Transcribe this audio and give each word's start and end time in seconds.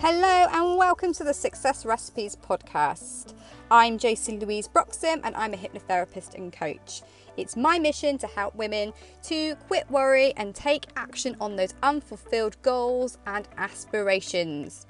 Hello 0.00 0.46
and 0.52 0.78
welcome 0.78 1.12
to 1.14 1.24
the 1.24 1.34
Success 1.34 1.84
Recipes 1.84 2.36
podcast. 2.36 3.34
I'm 3.68 3.98
Josie 3.98 4.38
Louise 4.38 4.68
Broxham 4.68 5.20
and 5.24 5.34
I'm 5.34 5.52
a 5.54 5.56
hypnotherapist 5.56 6.36
and 6.36 6.52
coach. 6.52 7.02
It's 7.36 7.56
my 7.56 7.80
mission 7.80 8.16
to 8.18 8.28
help 8.28 8.54
women 8.54 8.92
to 9.24 9.56
quit 9.66 9.90
worry 9.90 10.32
and 10.36 10.54
take 10.54 10.86
action 10.94 11.34
on 11.40 11.56
those 11.56 11.74
unfulfilled 11.82 12.62
goals 12.62 13.18
and 13.26 13.48
aspirations. 13.56 14.86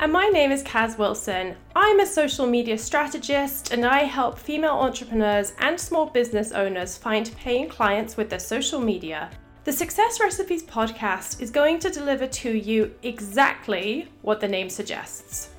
And 0.00 0.12
my 0.12 0.26
name 0.26 0.50
is 0.50 0.64
Kaz 0.64 0.98
Wilson. 0.98 1.54
I'm 1.76 2.00
a 2.00 2.06
social 2.06 2.48
media 2.48 2.76
strategist 2.78 3.72
and 3.72 3.86
I 3.86 3.98
help 4.00 4.40
female 4.40 4.74
entrepreneurs 4.74 5.52
and 5.60 5.78
small 5.78 6.06
business 6.06 6.50
owners 6.50 6.98
find 6.98 7.30
paying 7.36 7.68
clients 7.68 8.16
with 8.16 8.28
their 8.28 8.40
social 8.40 8.80
media 8.80 9.30
the 9.68 9.72
Success 9.74 10.18
Recipes 10.18 10.62
podcast 10.62 11.42
is 11.42 11.50
going 11.50 11.78
to 11.80 11.90
deliver 11.90 12.26
to 12.26 12.50
you 12.56 12.94
exactly 13.02 14.10
what 14.22 14.40
the 14.40 14.48
name 14.48 14.70
suggests. 14.70 15.50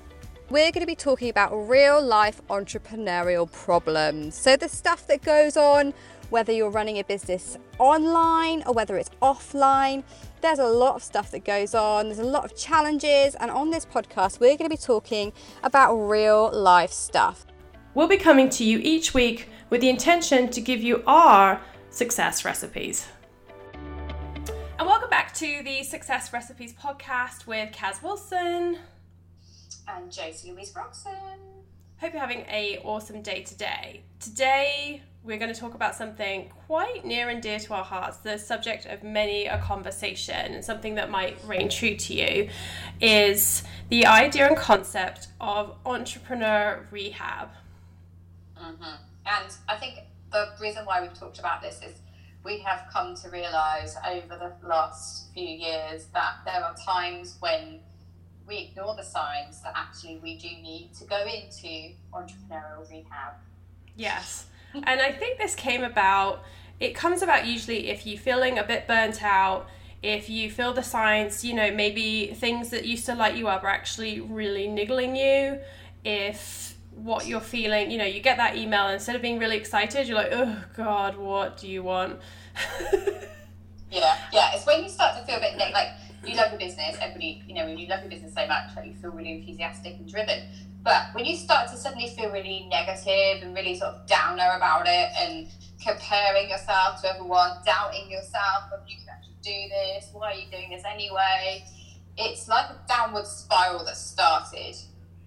We're 0.50 0.72
going 0.72 0.82
to 0.82 0.88
be 0.88 0.96
talking 0.96 1.30
about 1.30 1.52
real 1.70 2.02
life 2.02 2.42
entrepreneurial 2.50 3.52
problems. 3.52 4.34
So, 4.34 4.58
the 4.58 4.68
stuff 4.68 5.06
that 5.06 5.22
goes 5.22 5.58
on, 5.58 5.94
whether 6.32 6.52
you're 6.52 6.72
running 6.72 6.98
a 6.98 7.04
business 7.04 7.60
online 7.78 8.64
or 8.66 8.74
whether 8.74 8.98
it's 8.98 9.12
offline, 9.22 10.04
there's 10.42 10.58
a 10.58 10.66
lot 10.66 10.96
of 10.96 11.04
stuff 11.04 11.30
that 11.30 11.46
goes 11.46 11.76
on. 11.76 12.06
There's 12.06 12.18
a 12.18 12.24
lot 12.24 12.46
of 12.46 12.58
challenges. 12.58 13.36
And 13.36 13.52
on 13.52 13.70
this 13.70 13.86
podcast, 13.86 14.40
we're 14.40 14.58
going 14.58 14.72
to 14.72 14.76
be 14.76 14.76
talking 14.76 15.34
about 15.62 15.94
real 15.94 16.52
life 16.52 16.92
stuff. 16.92 17.46
We'll 17.94 18.08
be 18.08 18.18
coming 18.18 18.50
to 18.50 18.64
you 18.64 18.80
each 18.80 19.14
week 19.14 19.50
with 19.70 19.82
the 19.82 19.90
intention 19.90 20.50
to 20.50 20.62
give 20.62 20.82
you 20.82 21.04
our 21.06 21.62
success 21.92 22.44
recipes. 22.44 23.06
Welcome 25.10 25.26
back 25.26 25.34
to 25.38 25.64
the 25.64 25.84
Success 25.84 26.32
Recipes 26.32 26.72
podcast 26.72 27.48
with 27.48 27.72
Kaz 27.72 28.04
Wilson 28.04 28.78
and 29.88 30.12
Josie 30.12 30.52
Louise 30.52 30.72
Broxham. 30.72 31.40
Hope 31.98 32.14
you're 32.14 32.22
having 32.22 32.42
a 32.42 32.80
awesome 32.84 33.24
day 33.24 33.42
today. 33.42 34.04
Today 34.20 35.02
we're 35.24 35.40
going 35.40 35.52
to 35.52 35.60
talk 35.60 35.74
about 35.74 35.96
something 35.96 36.52
quite 36.68 37.06
near 37.06 37.30
and 37.30 37.42
dear 37.42 37.58
to 37.58 37.74
our 37.74 37.84
hearts, 37.84 38.18
the 38.18 38.38
subject 38.38 38.86
of 38.86 39.02
many 39.02 39.48
a 39.48 39.58
conversation, 39.58 40.54
and 40.54 40.64
something 40.64 40.94
that 40.94 41.10
might 41.10 41.40
reign 41.44 41.70
true 41.70 41.96
to 41.96 42.14
you 42.14 42.50
is 43.02 43.64
the 43.90 44.06
idea 44.06 44.48
and 44.48 44.58
concept 44.58 45.30
of 45.42 45.76
entrepreneur 45.88 46.86
rehab. 46.92 47.50
Mm-hmm. 48.62 48.84
And 49.26 49.54
I 49.68 49.76
think 49.78 50.02
the 50.32 50.50
reason 50.62 50.86
why 50.86 51.02
we've 51.02 51.18
talked 51.18 51.40
about 51.40 51.64
this 51.64 51.82
is 51.82 51.96
we 52.50 52.58
have 52.58 52.88
come 52.92 53.14
to 53.14 53.30
realize 53.30 53.96
over 54.08 54.36
the 54.36 54.68
last 54.68 55.32
few 55.36 55.48
years 55.48 56.08
that 56.16 56.38
there 56.46 56.64
are 56.64 56.76
times 56.84 57.38
when 57.42 57.80
we 58.48 58.72
ignore 58.72 58.96
the 58.96 59.04
signs 59.04 59.62
that 59.62 59.74
actually 59.76 60.18
we 60.18 60.36
do 60.36 60.48
need 60.48 60.90
to 60.98 61.06
go 61.06 61.24
into 61.26 61.92
entrepreneurial 62.12 62.90
rehab. 62.90 63.34
Yes. 63.96 64.48
and 64.74 65.00
I 65.00 65.12
think 65.12 65.38
this 65.38 65.54
came 65.54 65.84
about, 65.84 66.44
it 66.80 66.96
comes 66.96 67.22
about 67.22 67.46
usually 67.46 67.90
if 67.90 68.08
you're 68.08 68.20
feeling 68.20 68.58
a 68.58 68.64
bit 68.64 68.88
burnt 68.88 69.22
out, 69.24 69.70
if 70.02 70.28
you 70.28 70.50
feel 70.50 70.74
the 70.74 70.82
signs, 70.82 71.46
you 71.46 71.54
know, 71.54 71.70
maybe 71.70 72.34
things 72.34 72.72
that 72.72 72.84
used 72.84 73.06
to 73.06 73.14
light 73.14 73.36
you 73.36 73.48
up 73.48 73.64
are 73.64 73.70
actually 73.70 74.22
really 74.22 74.68
niggling 74.68 75.16
you, 75.16 75.60
if 76.04 76.70
what 77.04 77.28
you're 77.28 77.42
feeling. 77.42 77.92
You 77.92 77.98
know, 77.98 78.06
you 78.06 78.22
get 78.22 78.38
that 78.38 78.56
email, 78.56 78.88
instead 78.88 79.16
of 79.16 79.22
being 79.22 79.40
really 79.40 79.58
excited, 79.58 80.08
you're 80.08 80.18
like, 80.18 80.32
oh 80.32 80.64
God, 80.76 81.18
what 81.18 81.58
do 81.58 81.68
you 81.68 81.84
want? 81.84 82.20
yeah, 83.92 84.18
yeah. 84.32 84.52
It's 84.54 84.66
when 84.66 84.84
you 84.84 84.90
start 84.90 85.18
to 85.18 85.26
feel 85.26 85.38
a 85.38 85.40
bit 85.40 85.58
like 85.58 85.90
you 86.26 86.36
love 86.36 86.52
your 86.52 86.60
business. 86.60 86.98
Everybody, 87.02 87.44
you 87.48 87.56
know, 87.56 87.66
when 87.66 87.78
you 87.78 87.88
love 87.88 88.02
your 88.02 88.10
business 88.10 88.34
so 88.34 88.46
much, 88.48 88.76
like 88.76 88.88
you 88.88 88.94
feel 88.94 89.12
really 89.12 89.40
enthusiastic 89.40 89.96
and 89.96 90.10
driven. 90.10 90.50
But 90.82 91.14
when 91.14 91.26
you 91.26 91.36
start 91.36 91.70
to 91.72 91.78
suddenly 91.78 92.08
feel 92.08 92.32
really 92.32 92.68
negative 92.70 93.44
and 93.44 93.54
really 93.54 93.76
sort 93.76 93.96
of 93.96 94.08
downer 94.08 94.50
about 94.56 94.86
it, 94.88 95.10
and 95.20 95.48
comparing 95.82 96.50
yourself 96.50 97.02
to 97.02 97.14
everyone, 97.14 97.58
doubting 97.66 98.10
yourself 98.10 98.72
whether 98.72 98.84
you 98.88 98.96
can 98.98 99.10
actually 99.10 99.36
do 99.42 99.70
this, 99.70 100.10
why 100.14 100.32
are 100.32 100.36
you 100.36 100.50
doing 100.52 100.70
this 100.70 100.84
anyway? 100.90 101.66
It's 102.18 102.48
like 102.48 102.70
a 102.70 102.80
downward 102.88 103.28
spiral 103.28 103.86
that 103.86 103.98
started 103.98 104.76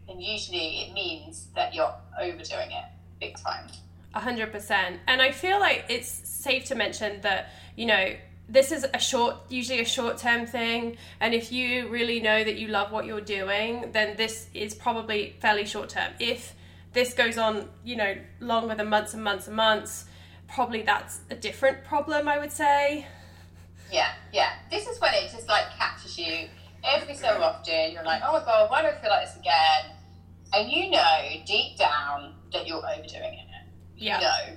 and 0.08 0.22
usually 0.22 0.82
it 0.82 0.92
means 0.92 1.48
that 1.54 1.74
you're 1.74 1.94
overdoing 2.20 2.70
it 2.70 2.84
big 3.20 3.36
time. 3.38 3.66
A 4.14 4.20
hundred 4.20 4.52
percent. 4.52 5.00
And 5.06 5.22
I 5.22 5.30
feel 5.30 5.58
like 5.58 5.86
it's 5.88 6.08
safe 6.08 6.66
to 6.66 6.74
mention 6.74 7.20
that, 7.22 7.50
you 7.76 7.86
know, 7.86 8.14
this 8.48 8.70
is 8.70 8.86
a 8.92 8.98
short 8.98 9.36
usually 9.48 9.80
a 9.80 9.84
short 9.84 10.18
term 10.18 10.46
thing. 10.46 10.96
And 11.20 11.34
if 11.34 11.50
you 11.52 11.88
really 11.88 12.20
know 12.20 12.44
that 12.44 12.56
you 12.56 12.68
love 12.68 12.92
what 12.92 13.06
you're 13.06 13.20
doing 13.20 13.90
then 13.92 14.16
this 14.16 14.48
is 14.52 14.74
probably 14.74 15.36
fairly 15.40 15.64
short 15.64 15.88
term 15.88 16.12
if 16.18 16.54
this 16.92 17.14
goes 17.14 17.38
on 17.38 17.68
you 17.84 17.96
know 17.96 18.14
longer 18.40 18.74
than 18.74 18.88
months 18.88 19.14
and 19.14 19.24
months 19.24 19.46
and 19.46 19.56
months 19.56 20.04
probably 20.46 20.82
that's 20.82 21.20
a 21.30 21.34
different 21.34 21.82
problem 21.84 22.28
i 22.28 22.38
would 22.38 22.52
say. 22.52 23.06
Yeah 23.90 24.12
yeah. 24.32 24.52
This 24.70 24.86
is 24.86 25.00
when 25.00 25.14
it 25.14 25.30
just 25.30 25.48
like 25.48 25.70
catches 25.78 26.18
you 26.18 26.48
every 26.84 27.14
so 27.14 27.28
often. 27.40 27.92
You're 27.92 28.04
like 28.04 28.20
oh 28.24 28.32
my 28.32 28.44
god 28.44 28.70
why 28.70 28.82
do 28.82 28.88
i 28.88 28.94
feel 29.00 29.10
like 29.10 29.26
this 29.26 29.36
again? 29.36 29.96
And 30.52 30.70
you 30.70 30.90
know 30.90 31.18
deep 31.46 31.78
down 31.78 32.34
that 32.52 32.66
you're 32.66 32.84
overdoing 32.84 33.38
it. 33.38 33.51
You 34.02 34.08
yeah. 34.08 34.18
know. 34.18 34.56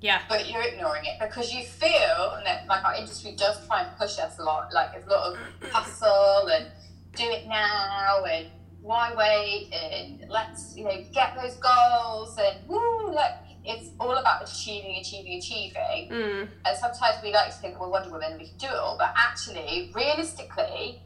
Yeah. 0.00 0.22
But 0.28 0.50
you're 0.50 0.62
ignoring 0.62 1.04
it 1.04 1.20
because 1.20 1.54
you 1.54 1.64
feel, 1.64 2.34
and 2.36 2.44
that, 2.44 2.66
like 2.66 2.84
our 2.84 2.96
industry 2.96 3.36
does 3.36 3.64
try 3.66 3.82
and 3.82 3.96
push 3.96 4.18
us 4.18 4.38
a 4.40 4.42
lot, 4.42 4.72
like 4.72 4.90
there's 4.92 5.06
a 5.06 5.10
lot 5.10 5.32
of 5.32 5.70
hustle 5.70 6.48
and 6.48 6.66
do 7.14 7.24
it 7.24 7.46
now 7.46 8.24
and 8.24 8.48
why 8.80 9.14
wait 9.16 9.72
and 9.72 10.28
let's, 10.28 10.76
you 10.76 10.82
know, 10.82 11.04
get 11.14 11.36
those 11.40 11.54
goals 11.56 12.36
and 12.36 12.68
woo, 12.68 13.12
like 13.14 13.34
it's 13.64 13.90
all 14.00 14.16
about 14.16 14.42
achieving, 14.42 14.96
achieving, 14.96 15.38
achieving. 15.38 16.08
Mm. 16.10 16.48
And 16.64 16.76
sometimes 16.78 17.22
we 17.22 17.32
like 17.32 17.54
to 17.54 17.56
think, 17.58 17.78
well, 17.78 17.92
Wonder 17.92 18.10
Woman, 18.10 18.36
we 18.40 18.48
can 18.48 18.58
do 18.58 18.66
it 18.66 18.74
all. 18.74 18.96
But 18.98 19.14
actually, 19.16 19.92
realistically, 19.94 21.00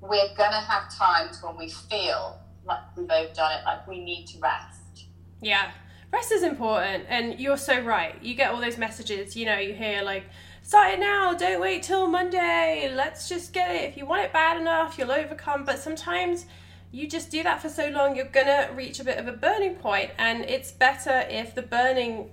we're 0.00 0.34
going 0.36 0.50
to 0.50 0.64
have 0.66 0.92
times 0.92 1.40
when 1.40 1.56
we 1.56 1.70
feel 1.70 2.40
like 2.64 2.80
we've 2.96 3.08
overdone 3.08 3.52
it, 3.52 3.64
like 3.64 3.86
we 3.86 4.02
need 4.02 4.26
to 4.26 4.40
rest. 4.40 5.06
Yeah. 5.40 5.70
Rest 6.12 6.32
is 6.32 6.42
important, 6.42 7.04
and 7.08 7.38
you're 7.38 7.56
so 7.56 7.80
right. 7.80 8.20
You 8.20 8.34
get 8.34 8.50
all 8.50 8.60
those 8.60 8.76
messages, 8.78 9.36
you 9.36 9.46
know, 9.46 9.58
you 9.58 9.74
hear 9.74 10.02
like, 10.02 10.24
start 10.62 10.94
it 10.94 11.00
now, 11.00 11.34
don't 11.34 11.60
wait 11.60 11.84
till 11.84 12.08
Monday, 12.08 12.92
let's 12.92 13.28
just 13.28 13.52
get 13.52 13.70
it. 13.70 13.84
If 13.84 13.96
you 13.96 14.06
want 14.06 14.22
it 14.22 14.32
bad 14.32 14.60
enough, 14.60 14.98
you'll 14.98 15.12
overcome. 15.12 15.64
But 15.64 15.78
sometimes 15.78 16.46
you 16.90 17.06
just 17.06 17.30
do 17.30 17.44
that 17.44 17.62
for 17.62 17.68
so 17.68 17.88
long, 17.90 18.16
you're 18.16 18.24
gonna 18.26 18.70
reach 18.74 18.98
a 18.98 19.04
bit 19.04 19.18
of 19.18 19.28
a 19.28 19.32
burning 19.32 19.76
point, 19.76 20.10
and 20.18 20.44
it's 20.44 20.72
better 20.72 21.24
if 21.30 21.54
the 21.54 21.62
burning 21.62 22.30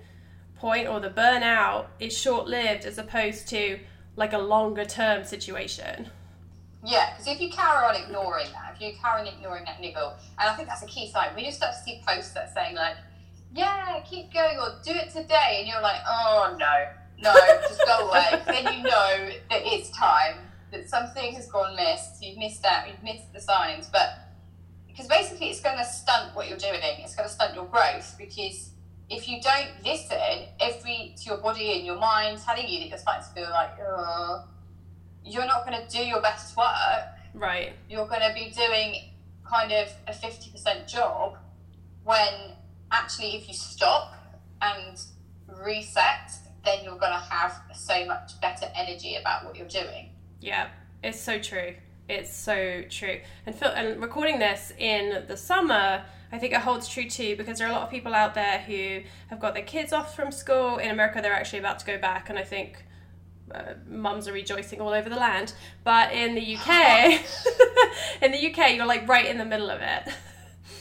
point 0.56 0.88
or 0.88 1.00
the 1.00 1.12
burnout 1.12 1.86
is 2.00 2.18
short 2.18 2.48
lived 2.48 2.84
as 2.84 2.98
opposed 2.98 3.48
to 3.50 3.80
like 4.16 4.34
a 4.34 4.40
longer 4.40 4.86
term 4.86 5.24
situation. 5.24 6.10
Yeah, 6.84 7.12
because 7.12 7.28
if 7.28 7.40
you 7.40 7.52
carry 7.52 7.86
on 7.86 7.96
ignoring 7.96 8.48
that, 8.54 8.74
if 8.76 8.82
you 8.82 8.94
carry 9.00 9.22
on 9.22 9.28
ignoring 9.28 9.66
that 9.66 9.80
niggle, 9.80 10.16
and 10.40 10.50
I 10.50 10.56
think 10.56 10.68
that's 10.68 10.82
a 10.82 10.88
key 10.88 11.12
sign, 11.12 11.36
We 11.36 11.46
you 11.46 11.52
start 11.52 11.76
to 11.76 11.80
see 11.80 12.02
posts 12.08 12.32
that 12.32 12.52
saying 12.54 12.76
like, 12.76 12.96
yeah, 13.54 14.00
keep 14.10 14.34
going 14.34 14.58
or 14.58 14.80
do 14.84 14.92
it 14.92 15.10
today, 15.12 15.60
and 15.60 15.68
you're 15.68 15.82
like, 15.82 16.02
oh 16.08 16.56
no, 16.60 16.88
no, 17.22 17.34
just 17.68 17.82
go 17.86 18.10
away, 18.10 18.42
then 18.48 18.74
you 18.78 18.84
know 18.84 19.30
that 19.50 19.62
it's 19.64 19.90
time, 19.92 20.36
that 20.72 20.90
something 20.90 21.34
has 21.34 21.48
gone 21.48 21.76
missed, 21.76 22.24
you've 22.24 22.38
missed 22.38 22.66
out, 22.66 22.88
you've 22.88 23.04
missed 23.04 23.34
the 23.34 23.40
signs, 23.40 23.88
but 23.88 24.10
because 24.88 25.08
basically 25.08 25.50
it's 25.50 25.62
going 25.62 25.78
to 25.78 25.86
stunt 25.86 26.36
what 26.36 26.48
you're 26.48 26.58
doing, 26.58 26.80
it's 27.00 27.16
going 27.16 27.28
to 27.28 27.34
stunt 27.34 27.54
your 27.54 27.66
growth 27.66 28.16
because 28.18 28.72
if 29.10 29.28
you 29.30 29.40
don't 29.42 29.70
listen 29.86 30.48
every 30.60 31.14
to 31.18 31.24
your 31.26 31.38
body 31.38 31.78
and 31.78 31.86
your 31.86 31.98
mind 31.98 32.40
telling 32.46 32.68
you 32.68 32.80
that 32.80 32.90
you're 32.90 32.98
starting 32.98 33.24
to 33.24 33.30
feel 33.30 33.50
like, 33.52 33.72
oh, 33.82 34.46
you're 35.24 35.46
not 35.46 35.66
going 35.66 35.80
to 35.82 35.88
do 35.88 36.04
your 36.04 36.22
best 36.22 36.58
work. 36.58 36.68
Right. 37.34 37.74
You're 37.90 38.08
going 38.08 38.22
to 38.22 38.34
be 38.34 38.50
doing 38.50 38.96
kind 39.50 39.72
of 39.72 39.90
a 40.08 40.12
50% 40.12 40.88
job 40.88 41.38
when 42.04 42.56
actually, 42.92 43.36
if 43.36 43.48
you 43.48 43.54
stop 43.54 44.14
and 44.62 45.00
reset, 45.64 46.32
then 46.66 46.84
you're 46.84 46.98
going 46.98 47.14
to 47.14 47.26
have 47.30 47.62
so 47.74 48.06
much 48.06 48.40
better 48.42 48.68
energy 48.76 49.16
about 49.16 49.46
what 49.46 49.56
you're 49.56 49.68
doing. 49.68 50.10
Yeah, 50.42 50.70
it's 51.04 51.20
so 51.20 51.40
true. 51.40 51.74
It's 52.10 52.34
so 52.34 52.84
true. 52.90 53.20
And, 53.46 53.56
feel, 53.56 53.70
and 53.70 54.02
recording 54.02 54.40
this 54.40 54.72
in 54.78 55.26
the 55.28 55.36
summer, 55.36 56.04
I 56.32 56.38
think 56.38 56.54
it 56.54 56.62
holds 56.62 56.88
true 56.88 57.10
too 57.10 57.36
because 57.36 57.58
there 57.58 57.68
are 57.68 57.72
a 57.72 57.74
lot 57.74 57.84
of 57.84 57.90
people 57.90 58.14
out 58.14 58.34
there 58.34 58.60
who 58.60 59.02
have 59.28 59.40
got 59.40 59.54
their 59.54 59.64
kids 59.64 59.94
off 59.94 60.16
from 60.16 60.32
school. 60.32 60.78
In 60.78 60.90
America, 60.90 61.20
they're 61.22 61.34
actually 61.34 61.60
about 61.60 61.80
to 61.80 61.86
go 61.86 61.98
back, 61.98 62.30
and 62.30 62.40
I 62.40 62.44
think 62.44 62.84
uh, 63.54 63.74
mums 63.88 64.28
are 64.28 64.34
rejoicing 64.34 64.82
all 64.82 64.94
over 64.94 65.10
the 65.10 65.16
land. 65.16 65.54
But 65.84 66.14
in 66.14 66.36
the 66.36 66.56
UK, 66.56 67.22
in 68.22 68.32
the 68.32 68.52
UK, 68.52 68.76
you're 68.76 68.86
like 68.86 69.08
right 69.08 69.26
in 69.26 69.38
the 69.38 69.46
middle 69.46 69.70
of 69.70 69.82
it. 69.82 70.14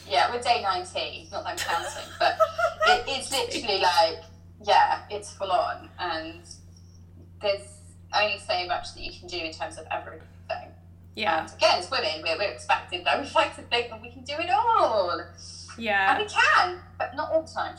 Yeah, 0.08 0.30
we're 0.32 0.40
day 0.40 0.62
19, 0.62 1.28
not 1.30 1.44
that 1.44 1.50
I'm 1.50 1.56
counting, 1.56 2.12
but 2.18 2.38
it, 2.86 3.04
it's 3.08 3.30
literally 3.30 3.80
like, 3.80 4.22
yeah, 4.64 5.02
it's 5.10 5.32
full 5.32 5.50
on. 5.50 5.88
And 5.98 6.42
there's 7.40 7.80
only 8.14 8.38
so 8.38 8.66
much 8.66 8.94
that 8.94 9.00
you 9.00 9.18
can 9.18 9.28
do 9.28 9.38
in 9.38 9.52
terms 9.52 9.78
of 9.78 9.86
everything. 9.90 10.72
Yeah. 11.14 11.42
And 11.42 11.52
again, 11.52 11.78
as 11.78 11.90
women, 11.90 12.22
we're, 12.22 12.38
we're 12.38 12.52
expected, 12.52 13.04
though, 13.04 13.20
we 13.20 13.30
like 13.34 13.56
to 13.56 13.62
think 13.62 13.90
that 13.90 14.00
we 14.00 14.10
can 14.10 14.22
do 14.22 14.34
it 14.38 14.50
all. 14.50 15.20
Yeah. 15.78 16.16
And 16.16 16.24
we 16.24 16.30
can, 16.30 16.80
but 16.98 17.16
not 17.16 17.32
all 17.32 17.42
the 17.42 17.52
time. 17.52 17.76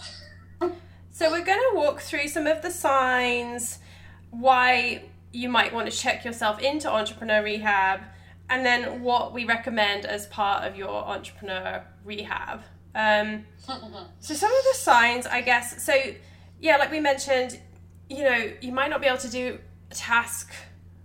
So 1.18 1.32
we're 1.32 1.44
going 1.44 1.60
to 1.72 1.76
walk 1.76 2.02
through 2.02 2.28
some 2.28 2.46
of 2.46 2.62
the 2.62 2.70
signs, 2.70 3.80
why 4.30 5.02
you 5.34 5.50
might 5.50 5.74
want 5.74 5.90
to 5.90 5.98
check 5.98 6.24
yourself 6.24 6.62
into 6.62 6.92
entrepreneur 6.92 7.44
rehab, 7.44 8.02
and 8.50 8.66
then 8.66 9.02
what 9.02 9.34
we 9.34 9.46
recommend 9.46 10.06
as 10.06 10.28
part 10.28 10.64
of 10.64 10.76
your 10.76 10.90
entrepreneur 10.90 11.84
rehab. 12.06 12.62
Um, 12.96 13.46
so 14.20 14.34
some 14.34 14.52
of 14.52 14.64
the 14.64 14.74
signs, 14.76 15.28
I 15.28 15.42
guess. 15.42 15.84
So 15.84 15.94
yeah, 16.60 16.78
like 16.78 16.92
we 16.92 17.00
mentioned, 17.00 17.60
you 18.10 18.24
know, 18.24 18.52
you 18.62 18.72
might 18.72 18.90
not 18.90 19.02
be 19.02 19.08
able 19.08 19.20
to 19.20 19.30
do 19.30 19.60
a 19.92 19.96
task. 19.96 20.54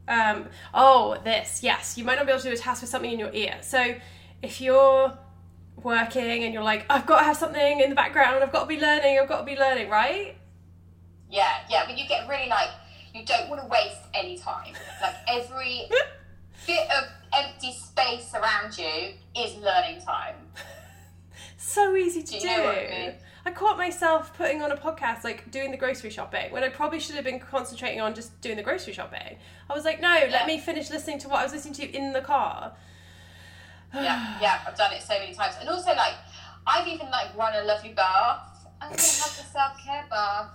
Um, 0.08 0.48
oh, 0.74 1.18
this 1.24 1.62
yes, 1.62 1.98
you 1.98 2.04
might 2.04 2.16
not 2.16 2.26
be 2.26 2.32
able 2.32 2.42
to 2.42 2.48
do 2.48 2.54
a 2.54 2.58
task 2.58 2.82
with 2.82 2.90
something 2.90 3.10
in 3.10 3.18
your 3.18 3.32
ear. 3.32 3.58
So 3.60 3.94
if 4.42 4.60
you're 4.60 5.16
working 5.82 6.44
and 6.44 6.54
you're 6.54 6.62
like, 6.62 6.84
I've 6.88 7.06
got 7.06 7.20
to 7.20 7.24
have 7.24 7.36
something 7.36 7.80
in 7.80 7.90
the 7.90 7.96
background, 7.96 8.42
I've 8.42 8.52
got 8.52 8.62
to 8.62 8.66
be 8.66 8.80
learning, 8.80 9.18
I've 9.20 9.28
got 9.28 9.40
to 9.40 9.46
be 9.46 9.56
learning, 9.56 9.88
right? 9.88 10.36
Yeah, 11.30 11.58
yeah, 11.70 11.84
but 11.86 11.96
you 11.96 12.06
get 12.08 12.28
really 12.28 12.48
like, 12.48 12.68
you 13.14 13.24
don't 13.24 13.48
want 13.48 13.62
to 13.62 13.68
waste 13.68 14.00
any 14.14 14.36
time. 14.38 14.74
Like 15.00 15.14
every 15.28 15.88
bit 16.66 16.90
of 16.90 17.04
empty 17.34 17.72
space 17.72 18.32
around 18.34 18.76
you 18.78 19.14
is 19.36 19.56
learning 19.56 20.00
time. 20.04 20.36
So 21.56 21.94
easy 21.94 22.22
to 22.24 22.32
Do 22.32 22.40
do. 22.40 22.48
I 22.48 22.88
mean? 22.90 23.14
I 23.46 23.52
caught 23.52 23.78
myself 23.78 24.36
putting 24.36 24.62
on 24.62 24.72
a 24.72 24.76
podcast, 24.76 25.22
like 25.22 25.50
doing 25.52 25.70
the 25.70 25.76
grocery 25.76 26.10
shopping, 26.10 26.50
when 26.52 26.64
I 26.64 26.68
probably 26.68 26.98
should 26.98 27.14
have 27.14 27.24
been 27.24 27.38
concentrating 27.38 28.00
on 28.00 28.14
just 28.14 28.38
doing 28.40 28.56
the 28.56 28.62
grocery 28.64 28.92
shopping. 28.92 29.38
I 29.70 29.72
was 29.72 29.84
like, 29.84 30.00
no, 30.00 30.12
Yeah. 30.12 30.28
let 30.30 30.46
me 30.48 30.58
finish 30.58 30.90
listening 30.90 31.18
to 31.20 31.28
what 31.28 31.38
I 31.38 31.44
was 31.44 31.52
listening 31.52 31.74
to 31.74 31.84
in 31.96 32.12
the 32.12 32.20
car. 32.20 32.72
yeah, 33.94 34.38
yeah, 34.40 34.60
I've 34.66 34.76
done 34.76 34.92
it 34.92 35.02
so 35.02 35.18
many 35.18 35.34
times. 35.34 35.54
And 35.60 35.68
also, 35.68 35.90
like, 35.94 36.14
I've 36.66 36.86
even 36.88 37.10
like 37.10 37.36
run 37.36 37.54
a 37.54 37.64
lovely 37.64 37.92
bath. 37.92 38.66
I'm 38.80 38.88
gonna 38.90 39.00
have 39.00 39.36
the 39.36 39.44
self 39.44 39.78
care 39.84 40.04
bath, 40.10 40.48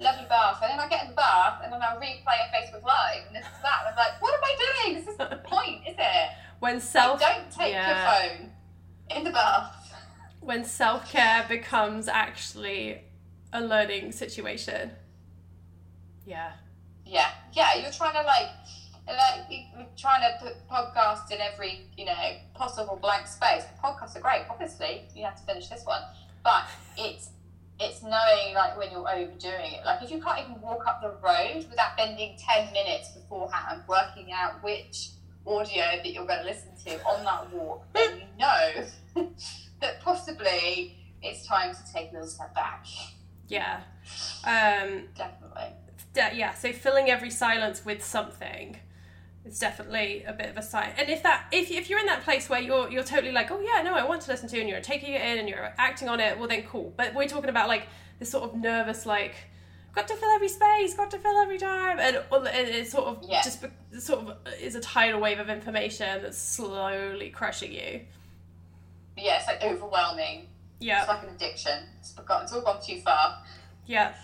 lovely 0.00 0.26
bath, 0.28 0.58
and 0.62 0.70
then 0.72 0.80
I 0.80 0.88
get 0.88 1.02
in 1.04 1.08
the 1.10 1.14
bath, 1.16 1.60
and 1.64 1.72
then 1.72 1.80
I'll 1.82 1.98
replay 2.00 2.38
a 2.46 2.54
Facebook 2.54 2.82
Live, 2.84 3.26
and 3.26 3.36
this 3.36 3.44
is 3.44 3.62
that. 3.62 3.80
And 3.86 3.88
I'm 3.90 3.96
like, 3.96 4.20
what 4.22 4.34
am 4.34 4.40
I 4.44 4.56
doing? 4.84 4.94
This 4.96 5.08
isn't 5.14 5.30
the 5.30 5.36
point, 5.36 5.82
is 5.88 5.96
it? 5.98 6.28
When 6.60 6.74
Like, 6.74 6.82
self 6.82 7.20
don't 7.20 7.50
take 7.50 7.72
yeah. 7.72 7.88
your 8.24 8.38
phone 8.38 8.50
in 9.16 9.24
the 9.24 9.30
bath. 9.30 9.92
when 10.40 10.64
self 10.64 11.10
care 11.10 11.44
becomes 11.48 12.08
actually 12.08 13.02
a 13.52 13.60
learning 13.60 14.12
situation. 14.12 14.90
Yeah. 16.26 16.52
Yeah, 17.06 17.30
yeah, 17.52 17.74
you're 17.76 17.90
trying 17.90 18.12
to 18.14 18.22
like, 18.22 18.48
like 19.06 19.50
you- 19.50 19.64
you're 19.76 19.86
trying 19.96 20.20
to 20.20 20.38
put 20.44 20.68
podcast 20.68 21.30
in 21.30 21.40
every 21.40 21.86
you 21.96 22.04
know 22.04 22.36
possible 22.54 22.96
blank 23.00 23.26
space. 23.26 23.64
Podcasts 23.82 24.14
are 24.16 24.20
great, 24.20 24.42
obviously. 24.50 25.04
You 25.14 25.24
have 25.24 25.36
to 25.36 25.42
finish 25.44 25.68
this 25.68 25.84
one, 25.86 26.02
but 26.44 26.64
it's 26.98 27.30
it's 27.80 28.02
knowing 28.02 28.54
like 28.54 28.76
when 28.76 28.90
you're 28.90 29.08
overdoing 29.08 29.72
it. 29.74 29.84
Like 29.84 30.02
if 30.02 30.10
you 30.10 30.20
can't 30.20 30.40
even 30.40 30.60
walk 30.60 30.86
up 30.86 31.00
the 31.00 31.10
road 31.24 31.66
without 31.70 31.92
spending 31.98 32.36
ten 32.38 32.72
minutes 32.72 33.10
beforehand 33.10 33.82
working 33.88 34.32
out 34.32 34.62
which 34.62 35.10
audio 35.46 35.82
that 35.82 36.12
you're 36.12 36.26
going 36.26 36.40
to 36.40 36.44
listen 36.44 36.70
to 36.84 37.02
on 37.04 37.24
that 37.24 37.52
walk, 37.52 37.84
then 37.94 38.18
you 38.18 38.26
know 38.38 39.26
that 39.80 40.00
possibly 40.02 40.96
it's 41.22 41.46
time 41.46 41.74
to 41.74 41.92
take 41.92 42.10
a 42.10 42.14
little 42.14 42.28
step 42.28 42.54
back. 42.54 42.86
Yeah. 43.48 43.80
Um, 44.44 45.04
Definitely. 45.16 45.72
de- 46.12 46.36
yeah, 46.36 46.54
so 46.54 46.72
filling 46.72 47.10
every 47.10 47.30
silence 47.30 47.84
with 47.84 48.04
something 48.04 48.76
is 49.48 49.58
definitely 49.58 50.24
a 50.26 50.32
bit 50.32 50.48
of 50.50 50.56
a 50.56 50.62
sign. 50.62 50.90
And 50.98 51.08
if 51.08 51.22
that 51.22 51.46
if, 51.52 51.70
if 51.70 51.88
you're 51.90 51.98
in 51.98 52.06
that 52.06 52.22
place 52.24 52.48
where 52.48 52.60
you're 52.60 52.90
you're 52.90 53.02
totally 53.04 53.32
like, 53.32 53.50
oh 53.50 53.60
yeah, 53.60 53.82
no, 53.82 53.94
I 53.94 54.04
want 54.04 54.22
to 54.22 54.30
listen 54.30 54.48
to, 54.50 54.60
and 54.60 54.68
you're 54.68 54.80
taking 54.80 55.12
it 55.14 55.20
in 55.22 55.38
and 55.38 55.48
you're 55.48 55.72
acting 55.78 56.08
on 56.08 56.20
it, 56.20 56.38
well 56.38 56.48
then 56.48 56.62
cool. 56.64 56.92
But 56.96 57.14
we're 57.14 57.28
talking 57.28 57.50
about 57.50 57.68
like 57.68 57.88
this 58.18 58.30
sort 58.30 58.44
of 58.44 58.56
nervous 58.56 59.06
like. 59.06 59.34
Got 59.94 60.06
to 60.08 60.14
fill 60.16 60.28
every 60.30 60.48
space. 60.50 60.94
Got 60.94 61.10
to 61.12 61.18
fill 61.18 61.40
every 61.40 61.58
time, 61.58 61.98
and 61.98 62.22
well, 62.30 62.44
it- 62.46 62.54
it's 62.54 62.92
sort 62.92 63.06
of 63.06 63.24
Yeah. 63.28 63.42
just 63.42 63.64
sort 63.98 64.20
of 64.20 64.36
is 64.60 64.74
a 64.76 64.80
tidal 64.80 65.18
wave 65.18 65.40
of 65.40 65.48
information 65.48 66.22
that's 66.22 66.38
slowly 66.38 67.30
crushing 67.30 67.72
you. 67.72 68.02
Yeah, 69.16 69.38
it's 69.38 69.46
like 69.48 69.62
overwhelming. 69.64 70.46
Yeah, 70.78 71.00
It's 71.00 71.08
like 71.08 71.22
an 71.24 71.30
addiction. 71.30 71.80
It's, 71.98 72.12
got, 72.12 72.44
it's 72.44 72.52
all 72.52 72.60
gone 72.60 72.80
too 72.80 73.00
far. 73.00 73.42
Yeah. 73.86 74.14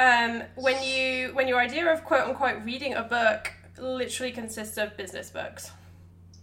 Um, 0.00 0.42
when 0.56 0.82
you 0.82 1.28
when 1.34 1.46
your 1.46 1.60
idea 1.60 1.92
of 1.92 2.02
quote 2.04 2.26
unquote 2.26 2.64
reading 2.64 2.94
a 2.94 3.02
book 3.02 3.52
literally 3.78 4.32
consists 4.32 4.76
of 4.78 4.96
business 4.96 5.30
books. 5.30 5.70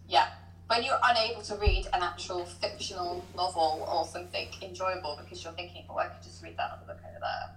Yeah. 0.07 0.27
When 0.67 0.83
you're 0.83 0.99
unable 1.03 1.41
to 1.41 1.55
read 1.55 1.87
an 1.93 2.03
actual 2.03 2.45
fictional 2.45 3.25
novel 3.35 3.87
or 3.91 4.05
something 4.05 4.47
enjoyable 4.61 5.19
because 5.21 5.43
you're 5.43 5.53
thinking, 5.53 5.85
oh, 5.89 5.97
I 5.97 6.07
could 6.07 6.21
just 6.21 6.43
read 6.43 6.57
that 6.57 6.71
other 6.71 6.85
book 6.85 7.01
over 7.09 7.19
there, 7.19 7.55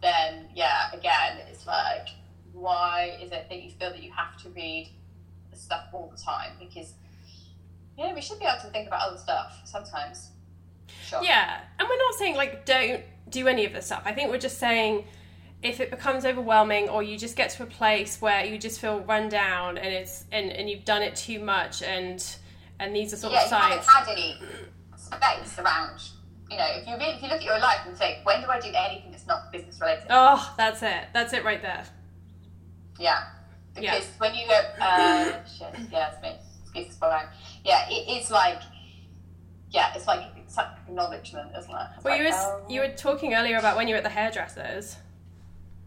then 0.00 0.48
yeah, 0.54 0.92
again, 0.92 1.38
it's 1.50 1.66
like, 1.66 2.08
why 2.52 3.18
is 3.20 3.32
it 3.32 3.46
that 3.48 3.62
you 3.62 3.70
feel 3.70 3.90
that 3.90 4.02
you 4.02 4.12
have 4.12 4.40
to 4.42 4.50
read 4.50 4.90
the 5.50 5.56
stuff 5.56 5.86
all 5.92 6.12
the 6.14 6.22
time? 6.22 6.52
Because, 6.60 6.94
yeah, 7.98 8.14
we 8.14 8.20
should 8.20 8.38
be 8.38 8.44
able 8.44 8.60
to 8.62 8.68
think 8.68 8.86
about 8.86 9.08
other 9.08 9.18
stuff 9.18 9.60
sometimes. 9.64 10.30
Sure. 11.04 11.22
Yeah, 11.22 11.60
and 11.78 11.88
we're 11.88 11.96
not 11.96 12.14
saying 12.14 12.36
like 12.36 12.64
don't 12.64 13.02
do 13.28 13.48
any 13.48 13.64
of 13.64 13.72
this 13.72 13.86
stuff. 13.86 14.02
I 14.04 14.12
think 14.12 14.30
we're 14.30 14.38
just 14.38 14.58
saying 14.58 15.04
if 15.62 15.80
it 15.80 15.90
becomes 15.90 16.24
overwhelming 16.24 16.88
or 16.88 17.02
you 17.02 17.16
just 17.16 17.36
get 17.36 17.50
to 17.50 17.62
a 17.62 17.66
place 17.66 18.20
where 18.20 18.44
you 18.44 18.58
just 18.58 18.80
feel 18.80 19.00
run 19.00 19.28
down 19.28 19.78
and 19.78 19.94
it's 19.94 20.24
and, 20.32 20.50
and 20.50 20.68
you've 20.68 20.84
done 20.84 21.02
it 21.02 21.14
too 21.14 21.38
much 21.38 21.82
and 21.82 22.36
and 22.80 22.94
these 22.94 23.12
are 23.12 23.16
sort 23.16 23.32
yeah, 23.32 23.44
of 23.44 23.50
you 23.50 23.56
haven't 23.56 23.84
signs. 23.84 24.06
had 24.06 24.12
any 24.12 24.38
space 24.96 25.58
around. 25.58 26.00
You 26.50 26.58
know, 26.58 26.66
if 26.68 26.86
you 26.86 26.94
really, 26.94 27.12
if 27.14 27.22
you 27.22 27.28
look 27.28 27.38
at 27.38 27.44
your 27.44 27.58
life 27.60 27.80
and 27.86 27.96
think, 27.96 28.26
when 28.26 28.42
do 28.42 28.48
I 28.48 28.60
do 28.60 28.68
anything 28.74 29.10
that's 29.10 29.26
not 29.26 29.50
business 29.52 29.80
related? 29.80 30.04
Oh, 30.10 30.52
that's 30.58 30.82
it. 30.82 31.06
That's 31.14 31.32
it 31.32 31.44
right 31.44 31.62
there. 31.62 31.84
Yeah. 32.98 33.22
Because 33.74 34.04
Yeah. 34.04 34.18
when 34.18 34.34
you 34.34 34.46
go, 34.46 34.60
uh, 34.80 35.44
shit, 35.46 35.74
yeah, 35.90 36.10
it's 36.12 36.22
me. 36.22 36.36
Excuses 36.64 36.96
for. 36.98 37.08
Yeah, 37.64 37.88
it, 37.88 38.04
it's 38.08 38.30
like, 38.30 38.60
yeah, 39.70 39.94
it's 39.94 40.06
like 40.06 40.20
it's 40.36 40.56
like 40.56 40.66
acknowledgement, 40.86 41.52
isn't 41.56 41.70
it? 41.70 41.86
It's 41.96 42.04
Well, 42.04 42.18
you 42.18 42.24
like, 42.24 42.32
were 42.34 42.38
oh. 42.38 42.66
you 42.68 42.80
were 42.80 42.88
talking 42.88 43.34
earlier 43.34 43.56
about 43.56 43.76
when 43.76 43.88
you 43.88 43.94
were 43.94 43.98
at 43.98 44.04
the 44.04 44.10
hairdressers. 44.10 44.96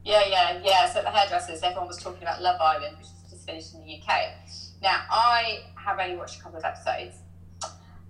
Yeah, 0.05 0.23
yeah, 0.29 0.61
yeah. 0.63 0.87
So 0.87 1.01
the 1.01 1.09
hairdressers, 1.09 1.63
everyone 1.63 1.87
was 1.87 1.97
talking 1.97 2.21
about 2.21 2.39
Love 2.39 2.61
Island, 2.61 2.95
which 2.97 3.07
is 3.07 3.31
just 3.31 3.45
finished 3.47 3.73
in 3.73 3.81
the 3.81 3.97
UK. 3.97 4.29
Now, 4.81 5.01
I 5.09 5.63
have 5.83 5.97
only 5.99 6.15
watched 6.15 6.39
a 6.39 6.43
couple 6.43 6.59
of 6.59 6.63
episodes, 6.63 7.17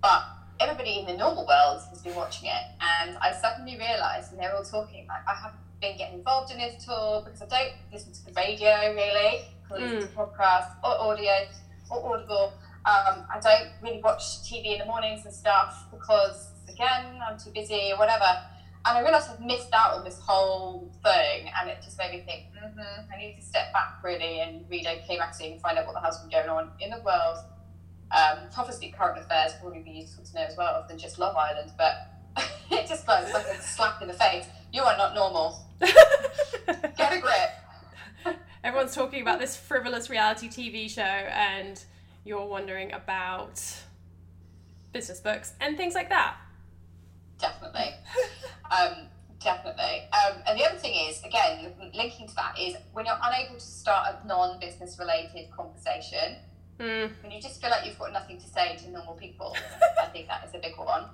but 0.02 0.22
everybody 0.60 0.98
in 0.98 1.06
the 1.06 1.16
normal 1.16 1.46
world 1.46 1.80
has 1.88 2.02
been 2.02 2.14
watching 2.14 2.48
it, 2.48 2.62
and 3.00 3.16
I 3.16 3.32
suddenly 3.32 3.78
realised, 3.78 4.32
and 4.32 4.40
they're 4.40 4.54
all 4.54 4.62
talking, 4.62 5.06
like, 5.08 5.22
I 5.26 5.34
haven't 5.40 5.60
been 5.80 5.96
getting 5.96 6.18
involved 6.18 6.52
in 6.52 6.58
this 6.58 6.86
at 6.86 6.92
all 6.92 7.22
because 7.22 7.40
I 7.40 7.46
don't 7.46 7.72
listen 7.90 8.12
to 8.12 8.24
the 8.26 8.32
radio 8.32 8.92
really, 8.94 9.46
because 9.62 9.80
I 9.80 9.86
listen 9.86 10.08
to 10.10 10.14
podcasts 10.14 10.74
or 10.84 11.00
audio 11.00 11.32
or 11.90 12.14
Audible. 12.14 12.52
Um, 12.84 13.24
I 13.32 13.40
don't 13.40 13.70
really 13.82 14.02
watch 14.02 14.42
TV 14.42 14.74
in 14.74 14.78
the 14.80 14.84
mornings 14.84 15.24
and 15.24 15.34
stuff 15.34 15.86
because, 15.90 16.48
again, 16.68 17.18
I'm 17.26 17.38
too 17.38 17.50
busy 17.50 17.92
or 17.92 17.98
whatever. 17.98 18.42
And 18.86 18.98
I 18.98 19.00
realised 19.00 19.28
I've 19.30 19.40
missed 19.40 19.72
out 19.72 19.94
on 19.94 20.04
this 20.04 20.20
whole 20.20 20.92
thing, 21.02 21.50
and 21.60 21.68
it 21.68 21.78
just 21.82 21.98
made 21.98 22.12
me 22.12 22.20
think, 22.20 22.44
mm-hmm, 22.54 23.12
I 23.12 23.18
need 23.18 23.34
to 23.34 23.42
step 23.42 23.72
back 23.72 23.98
really 24.04 24.40
and 24.40 24.64
read 24.70 24.86
OK 24.86 25.18
Magazine 25.18 25.54
and 25.54 25.60
find 25.60 25.76
out 25.76 25.86
what 25.86 25.94
the 25.94 26.00
hell's 26.00 26.20
been 26.20 26.30
going 26.30 26.48
on 26.48 26.70
in 26.80 26.90
the 26.90 27.00
world. 27.04 27.38
Um, 28.12 28.46
obviously, 28.56 28.94
current 28.96 29.18
affairs 29.18 29.54
would 29.54 29.72
probably 29.72 29.82
be 29.82 29.98
useful 29.98 30.24
to 30.24 30.34
know 30.36 30.42
as 30.42 30.56
well 30.56 30.84
than 30.88 30.98
just 30.98 31.18
Love 31.18 31.34
Island, 31.34 31.72
but 31.76 32.12
it 32.70 32.86
just 32.86 33.08
like, 33.08 33.24
it's 33.24 33.32
like 33.32 33.46
a 33.46 33.60
slap 33.60 34.02
in 34.02 34.08
the 34.08 34.14
face. 34.14 34.46
You 34.72 34.82
are 34.82 34.96
not 34.96 35.16
normal. 35.16 35.66
Get 35.80 37.12
a 37.12 37.20
grip. 37.20 38.36
Everyone's 38.62 38.94
talking 38.94 39.20
about 39.20 39.40
this 39.40 39.56
frivolous 39.56 40.10
reality 40.10 40.48
TV 40.48 40.88
show, 40.88 41.02
and 41.02 41.82
you're 42.24 42.46
wondering 42.46 42.92
about 42.92 43.60
business 44.92 45.18
books 45.18 45.54
and 45.60 45.76
things 45.76 45.94
like 45.94 46.08
that. 46.10 46.36
Definitely. 47.38 47.94
um, 48.70 49.06
definitely. 49.40 50.08
Um, 50.12 50.42
and 50.46 50.58
the 50.58 50.64
other 50.64 50.78
thing 50.78 51.08
is, 51.08 51.22
again, 51.24 51.72
linking 51.94 52.28
to 52.28 52.34
that, 52.36 52.58
is 52.58 52.76
when 52.92 53.06
you're 53.06 53.18
unable 53.22 53.54
to 53.54 53.60
start 53.60 54.16
a 54.22 54.26
non 54.26 54.58
business 54.60 54.98
related 54.98 55.50
conversation, 55.50 56.36
Mm. 56.78 57.10
when 57.22 57.32
you 57.32 57.40
just 57.40 57.58
feel 57.58 57.70
like 57.70 57.86
you've 57.86 57.98
got 57.98 58.12
nothing 58.12 58.38
to 58.38 58.46
say 58.46 58.76
to 58.76 58.90
normal 58.90 59.14
people, 59.14 59.56
I 60.02 60.06
think 60.08 60.28
that 60.28 60.44
is 60.46 60.54
a 60.54 60.58
big 60.58 60.76
one. 60.76 61.04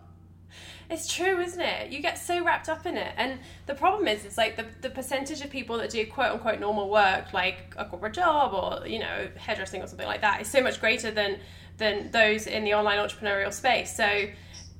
It's 0.90 1.06
true, 1.12 1.40
isn't 1.40 1.60
it? 1.60 1.92
You 1.92 2.00
get 2.02 2.18
so 2.18 2.44
wrapped 2.44 2.68
up 2.68 2.84
in 2.84 2.96
it. 2.96 3.14
And 3.16 3.38
the 3.66 3.74
problem 3.74 4.08
is, 4.08 4.24
it's 4.24 4.36
like 4.36 4.56
the, 4.56 4.66
the 4.80 4.90
percentage 4.90 5.40
of 5.40 5.50
people 5.50 5.78
that 5.78 5.90
do 5.90 6.04
quote 6.06 6.32
unquote 6.32 6.58
normal 6.58 6.90
work, 6.90 7.32
like 7.32 7.74
a 7.76 7.84
corporate 7.84 8.14
job 8.14 8.52
or, 8.52 8.86
you 8.86 8.98
know, 8.98 9.28
hairdressing 9.36 9.80
or 9.80 9.86
something 9.86 10.06
like 10.06 10.20
that, 10.22 10.40
is 10.40 10.48
so 10.50 10.60
much 10.60 10.80
greater 10.80 11.12
than, 11.12 11.38
than 11.78 12.10
those 12.10 12.46
in 12.48 12.64
the 12.64 12.74
online 12.74 12.98
entrepreneurial 12.98 13.52
space. 13.52 13.96
So, 13.96 14.24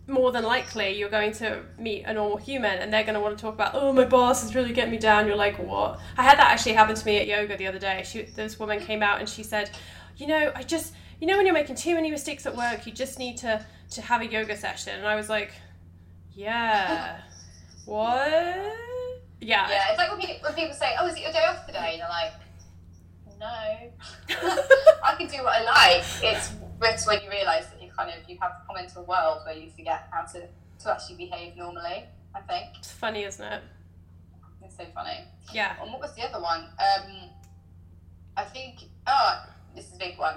more 0.07 0.33
than 0.33 0.45
likely, 0.45 0.99
you're 0.99 1.09
going 1.09 1.33
to 1.33 1.63
meet 1.79 2.05
a 2.05 2.13
normal 2.13 2.37
human 2.37 2.79
and 2.79 2.93
they're 2.93 3.05
going 3.05 3.15
to 3.15 3.21
want 3.21 3.39
to 3.39 3.43
talk 3.43 3.55
about, 3.55 3.73
oh, 3.75 3.93
my 3.93 4.05
boss 4.05 4.45
is 4.45 4.55
really 4.55 4.73
getting 4.73 4.91
me 4.91 4.99
down. 4.99 5.27
You're 5.27 5.37
like, 5.37 5.59
what? 5.59 6.01
I 6.17 6.23
had 6.23 6.39
that 6.39 6.51
actually 6.51 6.73
happen 6.73 6.97
to 6.97 7.07
me 7.07 7.19
at 7.19 7.27
yoga 7.27 7.57
the 7.57 7.67
other 7.67 7.79
day. 7.79 8.03
She, 8.05 8.23
this 8.23 8.59
woman 8.59 8.81
came 8.81 9.03
out 9.03 9.21
and 9.21 9.29
she 9.29 9.43
said, 9.43 9.71
you 10.17 10.27
know, 10.27 10.53
I 10.55 10.63
just, 10.63 10.95
you 11.21 11.27
know 11.27 11.37
when 11.37 11.47
you're 11.47 11.55
making 11.55 11.77
too 11.77 11.95
many 11.95 12.11
mistakes 12.11 12.47
at 12.47 12.57
work, 12.57 12.85
you 12.85 12.93
just 12.93 13.19
need 13.19 13.39
to 13.39 13.65
to 13.93 14.03
have 14.03 14.23
a 14.23 14.27
yoga 14.27 14.57
session. 14.57 14.95
And 14.99 15.07
I 15.07 15.15
was 15.15 15.29
like, 15.29 15.53
yeah, 16.35 17.21
what? 17.85 18.17
Yeah. 19.41 19.69
Yeah, 19.69 19.85
it's 19.91 19.99
like 19.99 20.11
when 20.11 20.21
people, 20.21 20.37
when 20.43 20.55
people 20.55 20.75
say, 20.75 20.95
"Oh, 20.99 21.07
is 21.07 21.17
it 21.17 21.23
your 21.23 21.33
day 21.33 21.45
off 21.49 21.67
today?" 21.67 21.91
And 21.91 21.99
you're 21.99 22.09
like, 22.09 22.33
"No, 23.41 24.57
I 25.05 25.17
can 25.17 25.27
do 25.27 25.43
what 25.43 25.61
I 25.61 25.65
like." 25.65 26.05
It's 26.23 27.07
when 27.07 27.23
you 27.23 27.31
realise 27.31 27.67
that 27.67 27.82
kind 28.03 28.21
of 28.23 28.29
you 28.29 28.37
have 28.41 28.53
come 28.67 28.77
into 28.77 28.99
a 29.01 29.03
world 29.03 29.39
where 29.45 29.55
you 29.55 29.71
forget 29.71 30.09
how 30.11 30.23
to 30.25 30.47
to 30.83 30.91
actually 30.93 31.17
behave 31.17 31.57
normally. 31.57 32.05
I 32.35 32.41
think 32.41 32.67
It's 32.79 32.91
funny, 32.91 33.25
isn't 33.25 33.45
it? 33.45 33.63
it's 34.65 34.77
so 34.77 34.85
funny. 34.95 35.19
Yeah. 35.53 35.77
And 35.81 35.93
what 35.93 36.01
was 36.01 36.15
the 36.17 36.23
other 36.23 36.41
one? 36.43 36.61
Um, 36.61 37.29
I 38.37 38.45
think, 38.45 38.77
oh, 39.07 39.45
this 39.77 39.89
is 39.89 39.95
a 39.95 39.99
big 39.99 40.19
one, 40.19 40.37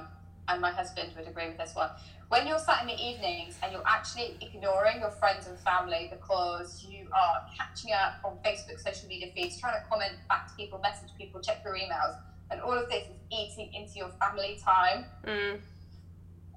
and 0.50 0.60
my 0.62 0.72
husband 0.72 1.14
would 1.18 1.28
agree 1.28 1.48
with 1.48 1.58
this 1.58 1.74
one. 1.74 1.90
When 2.28 2.46
you're 2.48 2.60
sat 2.60 2.82
in 2.82 2.88
the 2.88 3.02
evenings 3.02 3.56
and 3.64 3.72
you're 3.72 3.88
actually 3.88 4.36
ignoring 4.42 5.00
your 5.00 5.12
friends 5.12 5.48
and 5.48 5.58
family 5.60 6.10
because 6.12 6.86
you 6.90 7.08
are 7.14 7.46
catching 7.58 7.92
up 7.94 8.16
on 8.26 8.38
Facebook, 8.44 8.80
social 8.80 9.08
media 9.08 9.32
feeds, 9.34 9.60
trying 9.60 9.80
to 9.82 9.88
comment 9.88 10.14
back 10.28 10.48
to 10.50 10.54
people, 10.56 10.80
message 10.80 11.10
people, 11.18 11.40
check 11.40 11.62
your 11.64 11.76
emails, 11.76 12.18
and 12.52 12.60
all 12.62 12.74
of 12.74 12.90
this 12.90 13.04
is 13.08 13.16
eating 13.32 13.74
into 13.74 13.94
your 13.96 14.10
family 14.20 14.60
time, 14.64 15.06
Mm. 15.26 15.60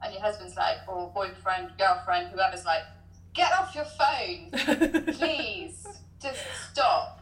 And 0.03 0.13
your 0.13 0.23
husband's 0.23 0.57
like, 0.57 0.79
or 0.87 1.11
boyfriend, 1.15 1.73
girlfriend, 1.79 2.29
whoever's 2.29 2.65
like, 2.65 2.83
get 3.35 3.53
off 3.53 3.75
your 3.75 3.85
phone, 3.85 4.51
please, 5.15 5.87
just 6.21 6.41
stop. 6.71 7.21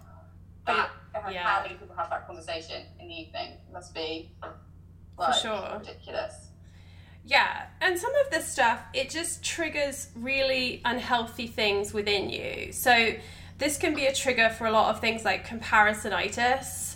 That, 0.67 0.91
Yeah. 1.31 1.43
How 1.43 1.63
many 1.63 1.75
people 1.75 1.95
have 1.97 2.11
that 2.11 2.27
conversation 2.27 2.83
in 3.01 3.09
the 3.09 3.15
evening? 3.15 3.53
It 3.53 3.73
must 3.73 3.95
be 3.95 4.33
like, 5.19 5.35
sure. 5.35 5.79
ridiculous. 5.79 6.49
Yeah, 7.25 7.67
and 7.81 7.99
some 7.99 8.13
of 8.25 8.31
this 8.31 8.47
stuff, 8.47 8.81
it 8.95 9.11
just 9.11 9.43
triggers 9.43 10.09
really 10.15 10.81
unhealthy 10.85 11.49
things 11.49 11.93
within 11.93 12.31
you. 12.31 12.73
So, 12.73 13.15
this 13.59 13.79
can 13.79 13.95
be 13.95 14.07
a 14.07 14.15
trigger 14.15 14.51
for 14.51 14.67
a 14.67 14.71
lot 14.71 14.95
of 14.95 15.01
things 15.01 15.25
like 15.25 15.47
comparisonitis. 15.47 16.96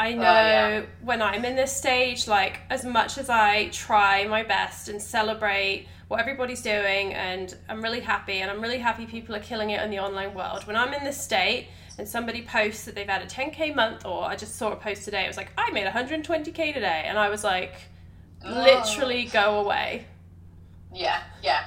I 0.00 0.14
uh, 0.14 0.16
know 0.16 0.22
yeah. 0.22 0.82
when 1.02 1.20
I'm 1.20 1.44
in 1.44 1.56
this 1.56 1.76
stage, 1.76 2.26
like, 2.26 2.60
as 2.70 2.86
much 2.86 3.18
as 3.18 3.28
I 3.28 3.68
try 3.68 4.26
my 4.26 4.42
best 4.42 4.88
and 4.88 5.00
celebrate 5.00 5.88
what 6.08 6.20
everybody's 6.20 6.62
doing, 6.62 7.12
and 7.12 7.54
I'm 7.68 7.82
really 7.82 8.00
happy, 8.00 8.38
and 8.38 8.50
I'm 8.50 8.62
really 8.62 8.78
happy 8.78 9.04
people 9.04 9.36
are 9.36 9.40
killing 9.40 9.70
it 9.70 9.82
in 9.82 9.90
the 9.90 9.98
online 9.98 10.32
world, 10.32 10.66
when 10.66 10.74
I'm 10.74 10.94
in 10.94 11.04
this 11.04 11.22
state, 11.22 11.68
and 11.98 12.08
somebody 12.08 12.40
posts 12.40 12.86
that 12.86 12.94
they've 12.94 13.06
had 13.06 13.20
a 13.20 13.26
10k 13.26 13.74
month, 13.76 14.06
or 14.06 14.24
I 14.24 14.36
just 14.36 14.56
saw 14.56 14.72
a 14.72 14.76
post 14.76 15.04
today, 15.04 15.24
it 15.24 15.28
was 15.28 15.36
like, 15.36 15.52
I 15.58 15.70
made 15.70 15.86
120k 15.86 16.72
today, 16.72 17.04
and 17.04 17.18
I 17.18 17.28
was 17.28 17.44
like, 17.44 17.74
literally 18.42 19.26
go 19.26 19.60
away. 19.60 20.06
Yeah, 20.94 21.22
yeah, 21.42 21.64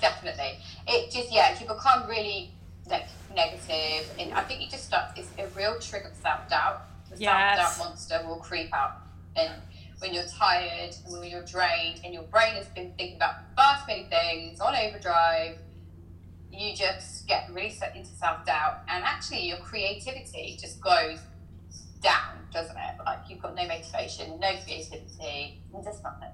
definitely. 0.00 0.58
It 0.88 1.12
just 1.12 1.32
yeah, 1.32 1.56
you 1.60 1.68
become 1.68 2.08
really 2.08 2.50
like 2.90 3.06
negative, 3.32 4.12
and 4.18 4.32
I 4.34 4.42
think 4.42 4.60
you 4.60 4.68
just 4.68 4.86
start. 4.86 5.16
It's 5.16 5.30
a 5.38 5.46
real 5.56 5.78
trigger 5.78 6.10
for 6.12 6.20
self 6.20 6.48
doubt. 6.50 6.82
Yes. 7.20 7.58
self 7.58 7.78
doubt 7.78 7.88
monster 7.88 8.20
will 8.26 8.36
creep 8.36 8.72
out, 8.74 9.02
and 9.36 9.52
when 9.98 10.12
you're 10.12 10.24
tired 10.24 10.94
and 11.04 11.12
when 11.20 11.30
you're 11.30 11.44
drained, 11.44 12.00
and 12.04 12.12
your 12.12 12.24
brain 12.24 12.54
has 12.54 12.66
been 12.68 12.92
thinking 12.98 13.16
about 13.16 13.34
far 13.56 13.76
too 13.78 13.84
many 13.88 14.04
things 14.04 14.60
on 14.60 14.74
overdrive, 14.74 15.58
you 16.52 16.74
just 16.74 17.26
get 17.26 17.48
really 17.52 17.70
set 17.70 17.96
into 17.96 18.10
self 18.10 18.44
doubt, 18.44 18.80
and 18.88 19.04
actually 19.04 19.46
your 19.48 19.58
creativity 19.58 20.56
just 20.60 20.80
goes 20.80 21.18
down, 22.02 22.38
doesn't 22.52 22.76
it? 22.76 22.94
Like 23.04 23.18
you've 23.28 23.40
got 23.40 23.54
no 23.54 23.66
motivation, 23.66 24.38
no 24.40 24.52
creativity, 24.64 25.62
and 25.74 25.84
just 25.84 26.02
nothing. 26.02 26.28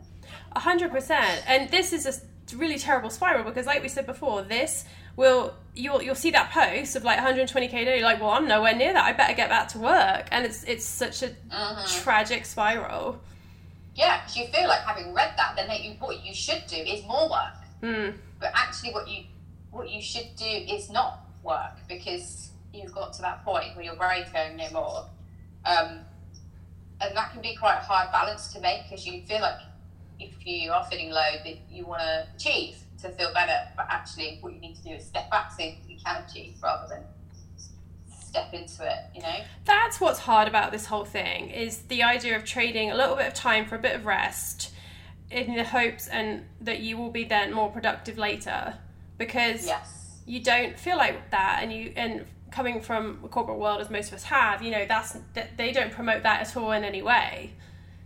A 0.52 0.60
hundred 0.60 0.90
percent. 0.90 1.42
And 1.46 1.70
this 1.70 1.92
is 1.92 2.06
a 2.06 2.56
really 2.56 2.78
terrible 2.78 3.10
spiral 3.10 3.44
because, 3.44 3.66
like 3.66 3.82
we 3.82 3.88
said 3.88 4.06
before, 4.06 4.42
this 4.42 4.84
will 5.16 5.54
you'll 5.74 6.02
you'll 6.02 6.14
see 6.14 6.30
that 6.32 6.50
post 6.50 6.96
of 6.96 7.04
like 7.04 7.18
120k 7.18 7.72
a 7.72 7.84
day. 7.84 7.98
You're 7.98 8.04
like, 8.06 8.20
well, 8.20 8.30
I'm 8.30 8.46
nowhere 8.46 8.74
near 8.74 8.92
that. 8.92 9.04
I 9.04 9.12
better 9.12 9.34
get 9.34 9.48
back 9.48 9.68
to 9.68 9.78
work. 9.78 10.28
And 10.30 10.44
it's 10.44 10.64
it's 10.64 10.84
such 10.84 11.22
a 11.22 11.28
Mm-hmm. 11.50 12.02
tragic 12.02 12.44
spiral. 12.46 13.20
Yeah, 13.94 14.20
because 14.22 14.36
you 14.36 14.46
feel 14.46 14.68
like 14.68 14.80
having 14.80 15.12
read 15.12 15.34
that, 15.36 15.54
then 15.56 15.68
that 15.68 15.82
you, 15.82 15.92
what 15.98 16.24
you 16.24 16.32
should 16.34 16.62
do 16.66 16.76
is 16.76 17.04
more 17.04 17.28
work. 17.28 17.54
Mm. 17.82 18.14
But 18.40 18.50
actually, 18.54 18.92
what 18.92 19.06
you 19.08 19.24
what 19.70 19.90
you 19.90 20.00
should 20.00 20.34
do 20.36 20.44
is 20.46 20.90
not 20.90 21.20
work 21.42 21.76
because 21.88 22.50
you've 22.72 22.92
got 22.94 23.12
to 23.14 23.22
that 23.22 23.44
point 23.44 23.74
where 23.76 23.84
your 23.84 23.96
brain's 23.96 24.30
going 24.30 24.56
no 24.56 24.70
more, 24.70 25.04
um, 25.66 26.00
and 27.00 27.16
that 27.16 27.32
can 27.32 27.42
be 27.42 27.54
quite 27.56 27.76
a 27.76 27.80
hard 27.80 28.10
balance 28.12 28.52
to 28.54 28.60
make 28.60 28.84
because 28.88 29.06
you 29.06 29.22
feel 29.22 29.40
like 29.40 29.60
if 30.20 30.46
you 30.46 30.70
are 30.72 30.84
feeling 30.84 31.10
low, 31.10 31.32
that 31.44 31.58
you 31.70 31.84
want 31.84 32.00
to 32.00 32.26
achieve 32.36 32.76
to 33.02 33.11
feel 33.11 33.32
better, 33.35 33.59
but 33.76 33.87
actually, 33.90 34.38
what 34.40 34.52
you 34.52 34.61
need 34.61 34.76
to 34.76 34.82
do 34.82 34.90
is 34.90 35.04
step 35.06 35.30
back 35.30 35.52
so 35.52 35.62
you 35.62 35.97
can 36.04 36.25
achieve 36.25 36.54
rather 36.62 36.88
than 36.88 37.02
step 38.21 38.52
into 38.54 38.85
it. 38.85 38.99
You 39.14 39.23
know. 39.23 39.37
That's 39.64 40.00
what's 40.00 40.21
hard 40.21 40.49
about 40.49 40.73
this 40.73 40.87
whole 40.87 41.04
thing 41.04 41.50
is 41.50 41.78
the 41.82 42.02
idea 42.02 42.37
of 42.37 42.44
trading 42.44 42.90
a 42.90 42.94
little 42.94 43.16
bit 43.16 43.26
of 43.26 43.35
time 43.35 43.66
for 43.66 43.75
a 43.76 43.78
bit 43.78 43.94
of 43.94 44.06
rest 44.06 44.73
in 45.30 45.54
the 45.54 45.64
hopes 45.64 46.09
and 46.09 46.44
that 46.61 46.80
you 46.80 46.97
will 46.97 47.11
be 47.11 47.25
then 47.25 47.52
more 47.52 47.71
productive 47.71 48.18
later 48.18 48.75
because 49.18 49.66
Yes. 49.66 50.21
you 50.26 50.42
don't 50.42 50.78
feel 50.78 50.97
like 50.97 51.30
that 51.30 51.61
and 51.62 51.73
you 51.73 51.92
and 51.97 52.26
coming 52.50 52.82
from 52.82 53.18
a 53.25 53.28
corporate 53.28 53.59
world 53.59 53.80
as 53.80 53.88
most 53.88 54.09
of 54.09 54.14
us 54.14 54.25
have 54.25 54.62
you 54.62 54.71
know 54.71 54.85
that's 54.87 55.16
that 55.32 55.56
they 55.56 55.73
don't 55.73 55.90
promote 55.90 56.23
that 56.23 56.42
at 56.42 56.54
all 56.54 56.71
in 56.73 56.85
any 56.85 57.00
way 57.00 57.50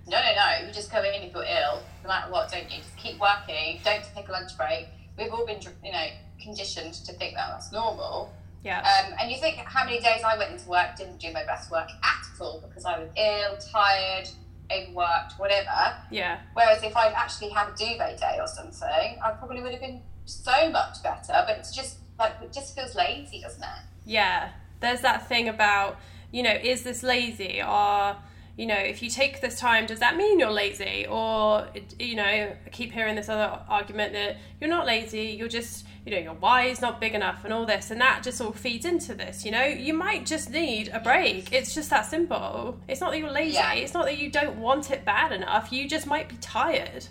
No, 0.08 0.18
no, 0.20 0.34
no. 0.34 0.66
You 0.66 0.72
just 0.72 0.90
go 0.92 1.02
in 1.02 1.22
if 1.22 1.32
you're 1.32 1.42
ill, 1.44 1.82
no 2.02 2.08
matter 2.08 2.30
what, 2.30 2.50
don't 2.50 2.70
you? 2.70 2.78
Just 2.78 2.96
keep 2.96 3.18
working. 3.20 3.80
Don't 3.84 4.02
take 4.14 4.28
a 4.28 4.32
lunch 4.32 4.56
break. 4.56 4.86
We've 5.18 5.32
all 5.32 5.44
been, 5.46 5.60
you 5.84 5.92
know, 5.92 6.06
conditioned 6.40 6.94
to 6.94 7.12
think 7.14 7.34
that 7.34 7.48
that's 7.50 7.72
normal. 7.72 8.32
yeah 8.62 8.80
Um, 8.80 9.14
and 9.18 9.30
you 9.30 9.38
think 9.38 9.56
how 9.56 9.84
many 9.84 9.98
days 10.00 10.22
I 10.24 10.36
went 10.38 10.52
into 10.52 10.68
work, 10.68 10.96
didn't 10.96 11.18
do 11.18 11.32
my 11.32 11.44
best 11.44 11.70
work 11.70 11.88
at 12.04 12.40
all 12.40 12.62
because 12.66 12.84
I 12.84 12.98
was 12.98 13.08
ill, 13.16 13.56
tired, 13.72 14.28
overworked, 14.70 15.32
whatever. 15.38 15.96
yeah 16.10 16.40
Whereas 16.54 16.82
if 16.82 16.96
I'd 16.96 17.12
actually 17.14 17.50
had 17.50 17.68
a 17.68 17.76
duvet 17.76 18.18
day 18.18 18.36
or 18.40 18.46
something, 18.46 19.18
I 19.24 19.30
probably 19.38 19.62
would 19.62 19.72
have 19.72 19.80
been 19.80 20.02
so 20.24 20.70
much 20.70 21.02
better. 21.02 21.44
But 21.46 21.58
it's 21.58 21.74
just 21.74 21.98
like 22.18 22.32
it 22.42 22.52
just 22.52 22.74
feels 22.76 22.94
lazy, 22.94 23.40
doesn't 23.40 23.62
it? 23.62 23.82
yeah 24.04 24.50
there's 24.80 25.00
that 25.00 25.26
thing 25.26 25.48
about 25.48 25.98
you 26.30 26.42
know 26.42 26.52
is 26.62 26.82
this 26.84 27.02
lazy 27.02 27.60
or 27.60 28.14
you 28.56 28.66
know 28.66 28.76
if 28.76 29.02
you 29.02 29.10
take 29.10 29.40
this 29.40 29.58
time 29.58 29.86
does 29.86 30.00
that 30.00 30.16
mean 30.16 30.38
you're 30.38 30.50
lazy 30.50 31.06
or 31.08 31.66
you 31.98 32.16
know 32.16 32.24
I 32.24 32.56
keep 32.72 32.92
hearing 32.92 33.14
this 33.14 33.28
other 33.28 33.60
argument 33.68 34.12
that 34.14 34.38
you're 34.60 34.70
not 34.70 34.86
lazy 34.86 35.26
you're 35.38 35.48
just 35.48 35.86
you 36.04 36.12
know 36.12 36.18
your 36.18 36.34
why 36.34 36.64
is 36.64 36.80
not 36.80 37.00
big 37.00 37.14
enough 37.14 37.44
and 37.44 37.52
all 37.52 37.66
this 37.66 37.90
and 37.90 38.00
that 38.00 38.22
just 38.22 38.40
all 38.40 38.52
feeds 38.52 38.86
into 38.86 39.14
this 39.14 39.44
you 39.44 39.50
know 39.50 39.64
you 39.64 39.92
might 39.92 40.24
just 40.24 40.50
need 40.50 40.88
a 40.88 41.00
break 41.00 41.52
it's 41.52 41.74
just 41.74 41.90
that 41.90 42.06
simple 42.06 42.78
it's 42.88 43.00
not 43.00 43.10
that 43.10 43.18
you're 43.18 43.30
lazy 43.30 43.54
Yeah. 43.54 43.74
it's 43.74 43.92
not 43.92 44.06
that 44.06 44.18
you 44.18 44.30
don't 44.30 44.56
want 44.58 44.90
it 44.90 45.04
bad 45.04 45.32
enough 45.32 45.70
you 45.72 45.88
just 45.88 46.06
might 46.06 46.28
be 46.28 46.36
tired 46.36 47.08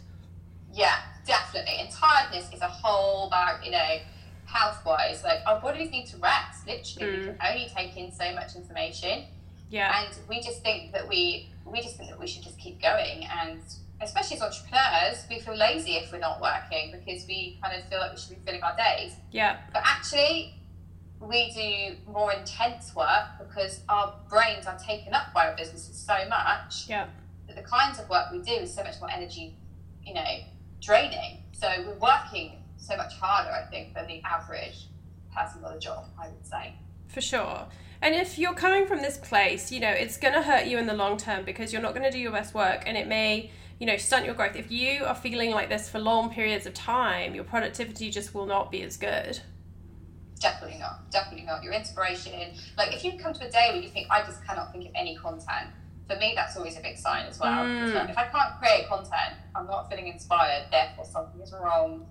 Yeah, 0.76 0.98
definitely. 1.26 1.76
And 1.80 1.90
tiredness 1.90 2.52
is 2.54 2.62
a 2.62 2.68
whole 2.68 3.28
about, 3.28 3.64
you 3.66 3.72
know, 3.72 3.98
health 4.46 4.86
wise. 4.86 5.24
Like 5.24 5.40
our 5.48 5.62
bodies 5.62 5.90
need 5.90 6.08
to 6.08 6.18
rest, 6.18 6.68
literally. 6.68 7.18
We 7.18 7.24
mm. 7.24 7.38
can 7.38 7.48
only 7.48 7.72
take 7.74 7.96
in 7.96 8.12
so 8.12 8.34
much 8.34 8.56
information. 8.56 9.24
Yeah 9.70 10.04
And 10.06 10.16
we 10.30 10.42
just 10.42 10.62
think 10.62 10.94
that 10.94 11.08
we 11.08 11.50
we 11.66 11.82
just 11.82 11.98
think 11.98 12.10
that 12.12 12.20
we 12.20 12.28
should 12.28 12.44
just 12.44 12.60
keep 12.60 12.82
going 12.82 13.26
and 13.26 13.62
especially 14.02 14.36
as 14.36 14.42
entrepreneurs, 14.44 15.26
we 15.30 15.40
feel 15.40 15.56
lazy 15.56 15.94
if 15.96 16.12
we're 16.12 16.20
not 16.20 16.42
working 16.42 16.92
because 16.92 17.26
we 17.28 17.58
kind 17.64 17.82
of 17.82 17.88
feel 17.90 18.00
like 18.00 18.12
we 18.12 18.18
should 18.20 18.30
be 18.32 18.42
filling 18.46 18.62
our 18.62 18.76
days. 18.76 19.14
yeah 19.32 19.58
But 19.74 19.84
actually 19.86 20.56
we 21.20 21.52
do 21.52 22.12
more 22.12 22.34
intense 22.34 22.94
work 22.94 23.26
because 23.40 23.82
our 23.90 24.14
brains 24.30 24.68
are 24.68 24.78
taken 24.78 25.14
up 25.14 25.34
by 25.34 25.48
our 25.48 25.56
businesses 25.56 25.98
so 25.98 26.14
much 26.30 26.88
yeah 26.90 27.08
that 27.48 27.56
the 27.56 27.64
kinds 27.64 28.00
of 28.00 28.10
work 28.10 28.32
we 28.32 28.40
do 28.42 28.52
is 28.54 28.74
so 28.74 28.84
much 28.84 29.00
more 29.00 29.10
energy, 29.10 29.56
you 30.04 30.14
know, 30.14 30.26
draining. 30.82 31.44
So 31.54 31.68
we're 31.86 31.94
working 32.00 32.58
so 32.78 32.98
much 32.98 33.14
harder, 33.20 33.52
I 33.52 33.70
think, 33.70 33.94
than 33.94 34.08
the 34.08 34.22
average 34.24 34.88
person 35.36 35.64
on 35.64 35.74
a 35.76 35.80
job, 35.80 36.06
I 36.20 36.28
would 36.30 36.46
say. 36.46 36.74
for 37.08 37.22
sure. 37.22 37.68
And 38.06 38.14
if 38.14 38.38
you're 38.38 38.54
coming 38.54 38.86
from 38.86 39.02
this 39.02 39.18
place, 39.18 39.72
you 39.72 39.80
know, 39.80 39.90
it's 39.90 40.18
going 40.18 40.36
to 40.36 40.44
hurt 40.44 40.68
you 40.68 40.78
in 40.78 40.86
the 40.86 40.94
long 40.94 41.18
term 41.18 41.44
because 41.44 41.74
you're 41.74 41.82
not 41.82 41.96
going 41.96 42.04
to 42.04 42.12
do 42.12 42.20
your 42.20 42.32
best 42.32 42.54
work 42.54 42.84
and 42.86 42.96
it 42.96 43.08
may, 43.08 43.50
you 43.80 43.88
know, 43.88 43.98
stunt 43.98 44.28
your 44.28 44.36
growth. 44.36 44.56
If 44.56 44.70
you 44.70 45.04
are 45.06 45.16
feeling 45.16 45.50
like 45.50 45.70
this 45.70 45.90
for 45.90 45.98
long 45.98 46.30
periods 46.30 46.68
of 46.68 46.76
time, 46.76 47.34
your 47.34 47.44
productivity 47.44 48.12
just 48.12 48.36
will 48.36 48.46
not 48.46 48.70
be 48.70 48.84
as 48.84 48.96
good. 48.96 49.40
Definitely 50.40 50.78
not. 50.78 51.10
Definitely 51.10 51.48
not. 51.48 51.64
Your 51.64 51.74
inspiration, 51.74 52.54
like 52.78 52.94
if 52.94 53.04
you 53.04 53.18
come 53.18 53.34
to 53.34 53.48
a 53.48 53.50
day 53.50 53.70
where 53.74 53.82
you 53.82 53.90
think, 53.90 54.06
I 54.12 54.22
just 54.22 54.46
cannot 54.46 54.72
think 54.72 54.86
of 54.86 54.92
any 54.94 55.16
content, 55.16 55.72
for 56.08 56.16
me, 56.18 56.34
that's 56.36 56.56
always 56.56 56.78
a 56.78 56.82
big 56.82 57.00
sign 57.00 57.26
as 57.26 57.40
well. 57.40 57.66
Mm. 57.66 58.08
If 58.08 58.18
I 58.20 58.28
can't 58.28 58.60
create 58.60 58.88
content, 58.88 59.34
I'm 59.56 59.66
not 59.66 59.90
feeling 59.90 60.10
inspired, 60.10 60.68
therefore 60.70 61.06
something 61.06 61.42
is 61.42 61.52
wrong. 61.52 62.06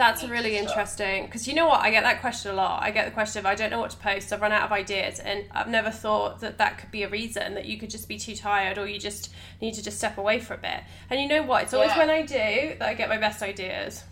That's 0.00 0.24
really 0.24 0.56
interesting 0.56 1.26
because 1.26 1.46
you 1.46 1.54
know 1.54 1.68
what? 1.68 1.80
I 1.80 1.90
get 1.90 2.04
that 2.04 2.22
question 2.22 2.50
a 2.52 2.54
lot. 2.54 2.82
I 2.82 2.90
get 2.90 3.04
the 3.04 3.10
question 3.10 3.40
of 3.40 3.46
I 3.46 3.54
don't 3.54 3.70
know 3.70 3.78
what 3.80 3.90
to 3.90 3.98
post. 3.98 4.32
I've 4.32 4.40
run 4.40 4.50
out 4.50 4.62
of 4.62 4.72
ideas, 4.72 5.18
and 5.20 5.44
I've 5.52 5.68
never 5.68 5.90
thought 5.90 6.40
that 6.40 6.56
that 6.56 6.78
could 6.78 6.90
be 6.90 7.02
a 7.02 7.08
reason 7.08 7.52
that 7.54 7.66
you 7.66 7.76
could 7.78 7.90
just 7.90 8.08
be 8.08 8.18
too 8.18 8.34
tired 8.34 8.78
or 8.78 8.86
you 8.88 8.98
just 8.98 9.30
need 9.60 9.74
to 9.74 9.82
just 9.82 9.98
step 9.98 10.16
away 10.16 10.40
for 10.40 10.54
a 10.54 10.58
bit. 10.58 10.80
And 11.10 11.20
you 11.20 11.28
know 11.28 11.42
what? 11.42 11.64
It's 11.64 11.74
always 11.74 11.90
Yeah. 11.90 11.98
when 11.98 12.08
I 12.10 12.22
do 12.22 12.76
that 12.78 12.88
I 12.88 12.94
get 12.94 13.10
my 13.10 13.18
best 13.18 13.42
ideas. 13.42 14.04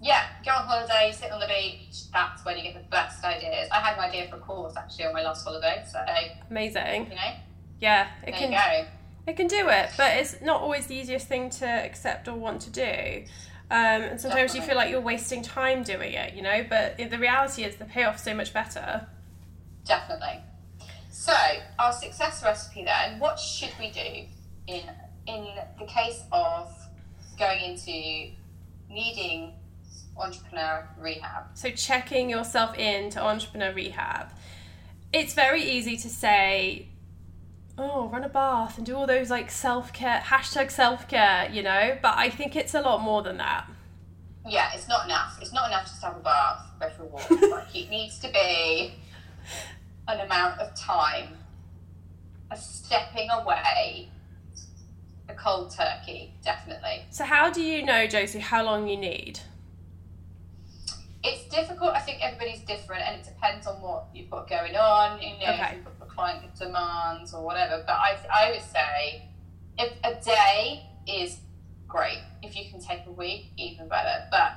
Yeah, 0.00 0.26
go 0.44 0.52
on 0.52 0.66
holiday, 0.66 1.10
sit 1.12 1.32
on 1.32 1.40
the 1.40 1.48
beach. 1.48 2.10
That's 2.12 2.44
when 2.44 2.56
you 2.58 2.62
get 2.62 2.74
the 2.74 2.88
best 2.88 3.24
ideas. 3.24 3.68
I 3.72 3.80
had 3.80 3.94
an 3.98 4.04
idea 4.04 4.28
for 4.28 4.36
a 4.36 4.40
course 4.40 4.76
actually 4.76 5.06
on 5.06 5.12
my 5.12 5.22
last 5.22 5.42
holiday, 5.44 5.84
so 5.90 5.98
Amazing. 6.50 7.06
you 7.10 7.16
know, 7.16 7.32
Yeah, 7.80 8.08
it 8.22 8.30
there 8.30 8.34
can 8.40 8.52
you 8.52 8.58
go. 8.58 8.86
it 9.26 9.36
can 9.36 9.46
do 9.48 9.68
it, 9.68 9.90
but 9.96 10.16
it's 10.18 10.40
not 10.40 10.60
always 10.60 10.86
the 10.86 10.94
easiest 10.94 11.26
thing 11.26 11.50
to 11.50 11.66
accept 11.66 12.28
or 12.28 12.34
want 12.34 12.60
to 12.62 12.70
do. 12.70 13.24
Um, 13.68 14.02
and 14.02 14.20
sometimes 14.20 14.54
you 14.54 14.62
feel 14.62 14.76
like 14.76 14.90
you're 14.90 15.00
wasting 15.00 15.42
time 15.42 15.82
doing 15.82 16.12
it, 16.12 16.34
you 16.34 16.42
know. 16.42 16.64
But 16.68 16.98
the 16.98 17.18
reality 17.18 17.64
is 17.64 17.76
the 17.76 17.84
payoff's 17.84 18.22
so 18.22 18.34
much 18.34 18.52
better. 18.52 19.06
Definitely. 19.84 20.40
So, 21.10 21.34
our 21.78 21.92
success 21.92 22.42
recipe 22.44 22.84
then, 22.84 23.18
what 23.18 23.40
should 23.40 23.72
we 23.80 23.90
do 23.90 24.26
in 24.68 24.82
in 25.26 25.48
the 25.78 25.86
case 25.86 26.22
of 26.30 26.72
going 27.38 27.60
into 27.72 28.30
needing 28.88 29.52
entrepreneur 30.16 30.88
rehab? 30.98 31.44
So 31.54 31.70
checking 31.70 32.30
yourself 32.30 32.76
into 32.78 33.20
entrepreneur 33.20 33.72
rehab. 33.72 34.28
It's 35.12 35.34
very 35.34 35.62
easy 35.62 35.96
to 35.96 36.08
say, 36.08 36.88
oh, 37.78 38.08
run 38.08 38.24
a 38.24 38.28
bath 38.28 38.78
and 38.78 38.86
do 38.86 38.96
all 38.96 39.06
those 39.06 39.30
like 39.30 39.50
self 39.50 39.92
care, 39.92 40.20
hashtag 40.24 40.70
self 40.70 41.08
care, 41.08 41.48
you 41.50 41.62
know, 41.62 41.98
but 42.02 42.16
I 42.16 42.30
think 42.30 42.56
it's 42.56 42.74
a 42.74 42.80
lot 42.80 43.02
more 43.02 43.22
than 43.22 43.36
that. 43.38 43.68
Yeah, 44.48 44.70
it's 44.74 44.88
not 44.88 45.06
enough. 45.06 45.38
It's 45.40 45.52
not 45.52 45.68
enough 45.68 45.84
just 45.84 46.00
to 46.00 46.06
have 46.06 46.16
a 46.16 46.20
bath, 46.20 46.66
go 46.80 46.88
for 46.90 47.02
a 47.02 47.06
walk. 47.06 47.30
like 47.50 47.74
it 47.74 47.90
needs 47.90 48.18
to 48.20 48.28
be 48.30 48.94
an 50.08 50.20
amount 50.20 50.60
of 50.60 50.74
time, 50.76 51.36
a 52.50 52.56
stepping 52.56 53.28
away, 53.30 54.08
a 55.28 55.34
cold 55.34 55.74
turkey, 55.76 56.32
definitely. 56.44 57.04
So, 57.10 57.24
how 57.24 57.50
do 57.50 57.60
you 57.60 57.84
know, 57.84 58.06
Josie, 58.06 58.38
how 58.38 58.64
long 58.64 58.88
you 58.88 58.96
need? 58.96 59.40
It's 61.24 61.52
difficult. 61.52 61.90
I 61.90 62.00
think 62.00 62.24
everybody's 62.24 62.60
different, 62.60 63.02
and 63.02 63.20
it 63.20 63.24
depends 63.24 63.66
on 63.66 63.80
what 63.82 64.06
you've 64.14 64.30
got 64.30 64.48
going 64.48 64.76
on. 64.76 65.20
You 65.20 65.30
know, 65.30 65.52
Okay. 65.54 65.78
If 66.18 66.42
you've 66.42 66.52
got 66.52 66.58
the 66.58 66.58
client 66.58 66.58
demands 66.58 67.34
or 67.34 67.44
whatever. 67.44 67.82
But 67.86 67.94
I, 67.94 68.16
I 68.32 68.50
would 68.50 68.62
say, 68.62 69.22
if 69.78 69.92
a 70.04 70.20
day 70.22 70.82
is 71.06 71.38
great. 71.88 72.18
If 72.42 72.56
you 72.56 72.70
can 72.70 72.80
take 72.80 73.06
a 73.06 73.12
week, 73.12 73.46
even 73.56 73.88
better. 73.88 74.26
But 74.30 74.52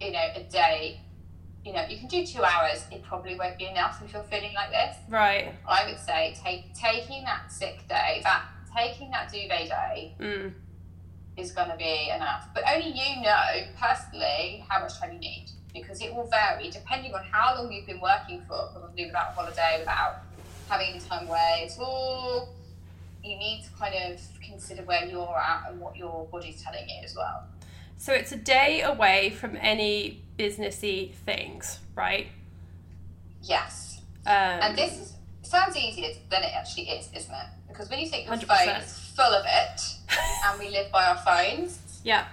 you 0.00 0.12
know, 0.12 0.26
a 0.34 0.42
day, 0.44 1.00
you 1.64 1.72
know, 1.72 1.84
you 1.88 1.98
can 1.98 2.08
do 2.08 2.24
two 2.26 2.42
hours. 2.44 2.84
It 2.90 3.02
probably 3.02 3.36
won't 3.36 3.58
be 3.58 3.66
enough 3.66 4.02
if 4.04 4.12
you're 4.12 4.22
feeling 4.24 4.54
like 4.54 4.70
this. 4.70 4.96
Right. 5.08 5.52
I 5.68 5.86
would 5.86 5.98
say 5.98 6.36
take 6.42 6.74
taking 6.74 7.24
that 7.24 7.50
sick 7.50 7.88
day, 7.88 8.20
that 8.24 8.42
taking 8.76 9.10
that 9.10 9.32
duvet 9.32 9.68
day 9.68 10.14
Mm. 10.20 10.52
is 11.36 11.52
going 11.52 11.70
to 11.70 11.76
be 11.76 12.10
enough. 12.14 12.48
But 12.54 12.64
only 12.72 12.88
you 12.88 13.22
know 13.22 13.66
personally 13.80 14.64
how 14.68 14.80
much 14.80 14.98
time 14.98 15.12
you 15.12 15.18
need 15.18 15.46
because 15.72 16.00
it 16.00 16.14
will 16.14 16.26
vary 16.28 16.70
depending 16.70 17.12
on 17.14 17.24
how 17.32 17.56
long 17.56 17.72
you've 17.72 17.86
been 17.86 18.00
working 18.00 18.40
for, 18.46 18.68
probably 18.72 19.06
without 19.06 19.30
a 19.30 19.34
holiday, 19.34 19.76
without 19.80 20.22
having 20.68 20.90
any 20.90 21.00
time 21.00 21.28
away. 21.28 21.62
It's 21.64 21.78
all 21.78 22.48
you 23.22 23.36
need 23.36 23.64
to 23.64 23.70
kind 23.78 23.94
of 24.12 24.20
consider 24.42 24.82
where 24.82 25.04
you're 25.06 25.36
at 25.38 25.70
and 25.70 25.80
what 25.80 25.96
your 25.96 26.26
body's 26.30 26.62
telling 26.62 26.88
you 26.88 27.02
as 27.04 27.14
well. 27.16 27.44
So, 27.96 28.12
it's 28.12 28.32
a 28.32 28.36
day 28.36 28.82
away 28.82 29.30
from 29.30 29.56
any 29.60 30.22
businessy 30.38 31.12
things, 31.26 31.78
right? 31.94 32.26
Yes. 33.42 34.00
Um, 34.26 34.32
And 34.34 34.76
this 34.76 34.92
is, 34.98 35.12
sounds 35.42 35.76
easier 35.76 36.08
than 36.30 36.42
it 36.42 36.52
actually 36.54 36.88
is, 36.90 37.08
isn't 37.14 37.32
it? 37.32 37.46
Because 37.68 37.88
when 37.88 37.98
you 38.00 38.08
think 38.08 38.26
your 38.26 38.36
100%. 38.36 38.46
phone 38.46 38.68
is 38.82 38.98
full 39.16 39.24
of 39.32 39.44
it 39.46 39.80
and 40.46 40.58
we 40.60 40.68
live 40.70 40.90
by 40.92 41.06
our 41.06 41.16
phones, 41.18 42.00
yeah. 42.04 42.26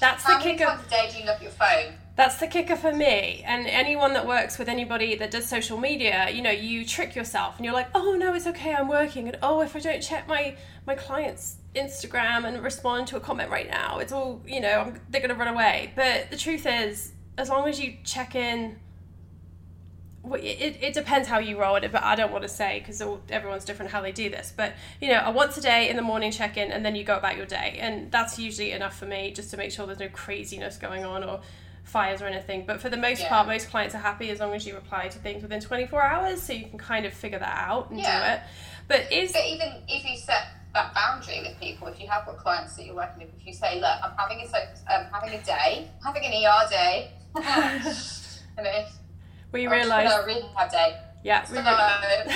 That's 0.00 0.24
the 0.24 0.32
how 0.32 0.38
many 0.38 0.52
kicker. 0.52 0.64
times 0.64 0.86
a 0.86 0.90
day 0.90 1.08
do 1.10 1.18
you 1.18 1.24
look 1.24 1.36
at 1.36 1.42
your 1.42 1.50
phone? 1.52 1.94
That's 2.16 2.36
the 2.36 2.46
kicker 2.46 2.76
for 2.76 2.92
me. 2.92 3.42
And 3.46 3.66
anyone 3.66 4.14
that 4.14 4.26
works 4.26 4.58
with 4.58 4.70
anybody 4.70 5.16
that 5.16 5.30
does 5.30 5.46
social 5.46 5.76
media, 5.76 6.30
you 6.30 6.40
know, 6.40 6.50
you 6.50 6.86
trick 6.86 7.14
yourself 7.14 7.56
and 7.56 7.64
you're 7.64 7.74
like, 7.74 7.88
oh 7.94 8.16
no, 8.18 8.32
it's 8.32 8.46
okay, 8.46 8.74
I'm 8.74 8.88
working. 8.88 9.28
And 9.28 9.38
oh, 9.42 9.60
if 9.60 9.76
I 9.76 9.80
don't 9.80 10.00
check 10.00 10.26
my 10.26 10.56
my 10.86 10.94
client's 10.94 11.56
Instagram 11.74 12.46
and 12.46 12.62
respond 12.62 13.06
to 13.08 13.16
a 13.16 13.20
comment 13.20 13.50
right 13.50 13.68
now, 13.68 13.98
it's 13.98 14.12
all, 14.12 14.40
you 14.46 14.60
know, 14.60 14.80
I'm, 14.80 15.00
they're 15.10 15.20
going 15.20 15.28
to 15.28 15.36
run 15.36 15.48
away. 15.48 15.92
But 15.94 16.30
the 16.30 16.38
truth 16.38 16.66
is, 16.66 17.12
as 17.36 17.50
long 17.50 17.68
as 17.68 17.78
you 17.78 17.98
check 18.02 18.34
in, 18.34 18.78
it, 20.24 20.78
it 20.80 20.94
depends 20.94 21.28
how 21.28 21.38
you 21.38 21.60
roll 21.60 21.76
it, 21.76 21.92
but 21.92 22.02
I 22.02 22.16
don't 22.16 22.32
want 22.32 22.42
to 22.42 22.48
say 22.48 22.78
because 22.78 23.02
everyone's 23.28 23.66
different 23.66 23.92
how 23.92 24.00
they 24.00 24.12
do 24.12 24.30
this. 24.30 24.54
But 24.56 24.72
you 25.02 25.08
know, 25.08 25.22
a 25.22 25.30
once 25.30 25.58
a 25.58 25.60
day 25.60 25.90
in 25.90 25.96
the 25.96 26.02
morning 26.02 26.30
check 26.30 26.56
in, 26.56 26.72
and 26.72 26.82
then 26.82 26.96
you 26.96 27.04
go 27.04 27.18
about 27.18 27.36
your 27.36 27.46
day, 27.46 27.76
and 27.78 28.10
that's 28.10 28.38
usually 28.38 28.72
enough 28.72 28.98
for 28.98 29.04
me 29.04 29.32
just 29.32 29.50
to 29.50 29.58
make 29.58 29.70
sure 29.70 29.84
there's 29.84 29.98
no 29.98 30.08
craziness 30.08 30.78
going 30.78 31.04
on 31.04 31.22
or 31.22 31.42
fires 31.86 32.20
or 32.20 32.26
anything. 32.26 32.66
But 32.66 32.80
for 32.80 32.90
the 32.90 32.96
most 32.96 33.22
Yeah. 33.22 33.28
part, 33.28 33.46
most 33.46 33.70
clients 33.70 33.94
are 33.94 33.98
happy 33.98 34.30
as 34.30 34.40
long 34.40 34.52
as 34.54 34.66
you 34.66 34.74
reply 34.74 35.08
to 35.08 35.18
things 35.18 35.42
within 35.42 35.60
24 35.60 36.02
hours, 36.02 36.42
so 36.42 36.52
you 36.52 36.66
can 36.66 36.78
kind 36.78 37.06
of 37.06 37.14
figure 37.14 37.38
that 37.38 37.56
out 37.68 37.90
and 37.90 38.02
do 38.02 38.10
it. 38.10 38.40
But 38.88 39.10
is 39.10 39.32
But 39.32 39.46
even 39.46 39.82
if 39.88 40.04
you 40.04 40.16
set 40.16 40.48
that 40.74 40.92
boundary 40.94 41.40
with 41.42 41.58
people, 41.58 41.86
if 41.88 42.00
you 42.00 42.08
have 42.08 42.26
got 42.26 42.38
clients 42.38 42.76
that 42.76 42.84
you're 42.84 42.94
working 42.94 43.26
with, 43.26 43.34
if 43.40 43.46
you 43.46 43.52
say, 43.52 43.80
"Look, 43.80 43.96
I'm 44.02 44.12
having 44.16 44.40
a 44.40 44.94
um, 44.94 45.06
having 45.12 45.34
a 45.34 45.42
day, 45.42 45.88
having 46.04 46.24
an 46.24 46.32
ER 46.32 46.68
day," 46.68 47.10
you 48.58 48.64
know, 48.64 48.86
we 49.52 49.66
realise, 49.66 50.12
a 50.12 50.26
rehab 50.26 50.70
day, 50.70 51.00
yeah, 51.22 51.42
we 51.48 51.56
so 51.56 51.62
reali- 51.62 52.32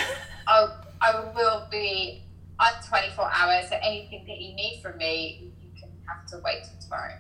I, 0.46 0.68
I 1.00 1.20
will 1.34 1.66
be 1.70 2.22
at 2.60 2.84
24 2.86 3.30
hours. 3.32 3.68
So 3.68 3.76
anything 3.82 4.24
that 4.26 4.38
you 4.40 4.54
need 4.54 4.80
from 4.82 4.96
me, 4.96 5.52
you 5.60 5.70
can 5.80 5.90
have 6.08 6.26
to 6.28 6.38
wait 6.44 6.64
till 6.64 6.80
tomorrow, 6.80 7.14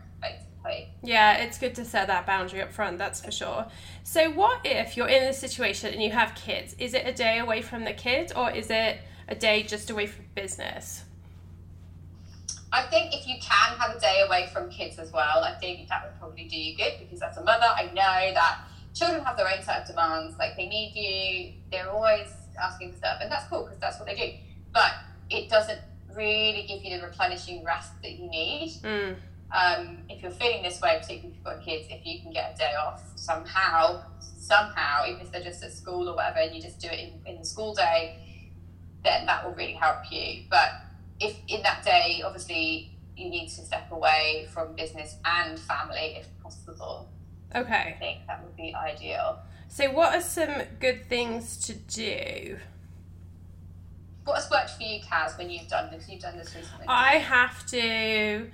Yeah, 1.02 1.38
it's 1.38 1.58
good 1.58 1.74
to 1.76 1.84
set 1.84 2.08
that 2.08 2.26
boundary 2.26 2.62
up 2.62 2.72
front, 2.72 2.98
that's 2.98 3.20
for 3.24 3.30
sure. 3.30 3.66
So, 4.02 4.30
what 4.30 4.60
if 4.64 4.96
you're 4.96 5.08
in 5.08 5.24
a 5.24 5.32
situation 5.32 5.92
and 5.92 6.02
you 6.02 6.10
have 6.10 6.34
kids? 6.34 6.74
Is 6.78 6.94
it 6.94 7.06
a 7.06 7.12
day 7.12 7.38
away 7.38 7.62
from 7.62 7.84
the 7.84 7.92
kids 7.92 8.32
or 8.32 8.50
is 8.50 8.70
it 8.70 8.98
a 9.28 9.34
day 9.34 9.62
just 9.62 9.90
away 9.90 10.06
from 10.06 10.24
business? 10.34 11.04
I 12.72 12.82
think 12.82 13.14
if 13.14 13.26
you 13.26 13.36
can 13.40 13.78
have 13.78 13.96
a 13.96 14.00
day 14.00 14.22
away 14.26 14.48
from 14.52 14.70
kids 14.70 14.98
as 14.98 15.12
well, 15.12 15.42
I 15.42 15.54
think 15.58 15.88
that 15.88 16.04
would 16.04 16.18
probably 16.20 16.44
do 16.44 16.56
you 16.56 16.76
good 16.76 16.92
because 17.00 17.20
as 17.20 17.36
a 17.36 17.42
mother, 17.42 17.66
I 17.66 17.86
know 17.86 18.34
that 18.34 18.60
children 18.94 19.24
have 19.24 19.36
their 19.36 19.48
own 19.48 19.62
set 19.62 19.82
of 19.82 19.86
demands. 19.88 20.38
Like 20.38 20.56
they 20.56 20.66
need 20.66 20.92
you, 20.94 21.54
they're 21.72 21.90
always 21.90 22.28
asking 22.62 22.92
for 22.92 22.98
stuff, 22.98 23.18
and 23.20 23.30
that's 23.30 23.46
cool 23.48 23.64
because 23.64 23.78
that's 23.78 23.98
what 23.98 24.06
they 24.06 24.14
do. 24.14 24.32
But 24.72 24.92
it 25.30 25.48
doesn't 25.48 25.80
really 26.14 26.64
give 26.68 26.84
you 26.84 26.98
the 26.98 27.06
replenishing 27.06 27.64
rest 27.64 27.92
that 28.02 28.12
you 28.12 28.28
need. 28.30 28.72
Mm. 28.82 29.16
Um, 29.52 29.98
if 30.08 30.22
you're 30.22 30.30
feeling 30.30 30.62
this 30.62 30.80
way, 30.80 30.98
particularly 31.00 31.28
if 31.28 31.34
you've 31.34 31.44
got 31.44 31.64
kids, 31.64 31.86
if 31.90 32.06
you 32.06 32.20
can 32.20 32.32
get 32.32 32.54
a 32.54 32.58
day 32.58 32.74
off 32.74 33.02
somehow, 33.16 34.02
somehow, 34.20 35.04
even 35.08 35.20
if 35.20 35.32
they're 35.32 35.42
just 35.42 35.62
at 35.64 35.72
school 35.72 36.08
or 36.08 36.16
whatever, 36.16 36.38
and 36.38 36.54
you 36.54 36.62
just 36.62 36.78
do 36.80 36.88
it 36.88 36.98
in, 36.98 37.32
in 37.32 37.38
the 37.38 37.44
school 37.44 37.74
day, 37.74 38.18
then 39.02 39.26
that 39.26 39.44
will 39.44 39.54
really 39.54 39.72
help 39.72 39.98
you. 40.10 40.44
But 40.48 40.70
if 41.18 41.36
in 41.48 41.62
that 41.62 41.84
day, 41.84 42.22
obviously, 42.24 42.92
you 43.16 43.28
need 43.28 43.48
to 43.48 43.62
step 43.62 43.90
away 43.90 44.46
from 44.52 44.74
business 44.74 45.16
and 45.24 45.58
family 45.58 46.16
if 46.18 46.26
possible, 46.42 47.08
Okay. 47.54 47.74
I 47.74 47.96
think 47.98 48.26
that 48.26 48.42
would 48.44 48.56
be 48.56 48.74
ideal. 48.74 49.40
So, 49.68 49.90
what 49.90 50.14
are 50.14 50.20
some 50.20 50.62
good 50.78 51.06
things 51.08 51.56
to 51.66 51.74
do? 51.74 52.58
What 54.24 54.36
has 54.36 54.50
worked 54.50 54.70
for 54.70 54.82
you, 54.82 55.00
Kaz, 55.00 55.36
when 55.36 55.50
you've 55.50 55.68
done 55.68 55.90
this? 55.90 56.08
You've 56.08 56.20
done 56.20 56.36
this 56.36 56.54
recently. 56.54 56.86
I 56.86 57.14
have 57.16 57.66
to. 57.66 58.48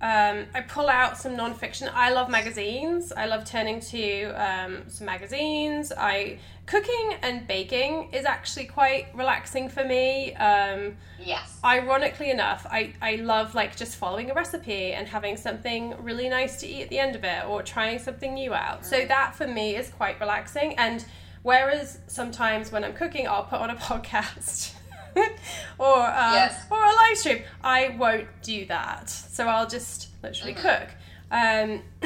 Um, 0.00 0.44
I 0.54 0.60
pull 0.60 0.88
out 0.88 1.16
some 1.16 1.36
nonfiction. 1.36 1.90
I 1.92 2.12
love 2.12 2.28
magazines. 2.28 3.12
I 3.12 3.26
love 3.26 3.44
turning 3.44 3.80
to 3.80 4.24
um, 4.32 4.82
some 4.88 5.06
magazines. 5.06 5.90
I 5.96 6.38
cooking 6.66 7.14
and 7.22 7.46
baking 7.46 8.10
is 8.12 8.26
actually 8.26 8.66
quite 8.66 9.06
relaxing 9.14 9.68
for 9.68 9.84
me. 9.84 10.34
Um, 10.34 10.96
yes. 11.18 11.58
ironically 11.64 12.30
enough, 12.30 12.66
I, 12.70 12.92
I 13.00 13.16
love 13.16 13.54
like 13.54 13.74
just 13.76 13.96
following 13.96 14.30
a 14.30 14.34
recipe 14.34 14.92
and 14.92 15.08
having 15.08 15.36
something 15.36 15.94
really 16.02 16.28
nice 16.28 16.60
to 16.60 16.66
eat 16.66 16.82
at 16.82 16.88
the 16.90 16.98
end 16.98 17.16
of 17.16 17.24
it 17.24 17.46
or 17.46 17.62
trying 17.62 17.98
something 17.98 18.34
new 18.34 18.52
out. 18.52 18.84
So 18.84 19.06
that 19.06 19.34
for 19.34 19.46
me 19.46 19.76
is 19.76 19.88
quite 19.88 20.20
relaxing. 20.20 20.76
And 20.76 21.04
whereas 21.42 22.00
sometimes 22.06 22.70
when 22.70 22.84
I'm 22.84 22.94
cooking, 22.94 23.26
I'll 23.26 23.44
put 23.44 23.60
on 23.60 23.70
a 23.70 23.76
podcast. 23.76 24.75
or 25.78 25.96
um, 25.98 26.32
Yes. 26.34 26.64
or 26.70 26.82
a 26.82 26.94
live 26.94 27.16
stream. 27.16 27.42
I 27.62 27.88
won't 27.98 28.28
do 28.42 28.66
that. 28.66 29.08
So 29.10 29.46
I'll 29.48 29.66
just 29.68 30.08
literally 30.22 30.54
cook. 30.54 30.88
Um, 31.30 31.82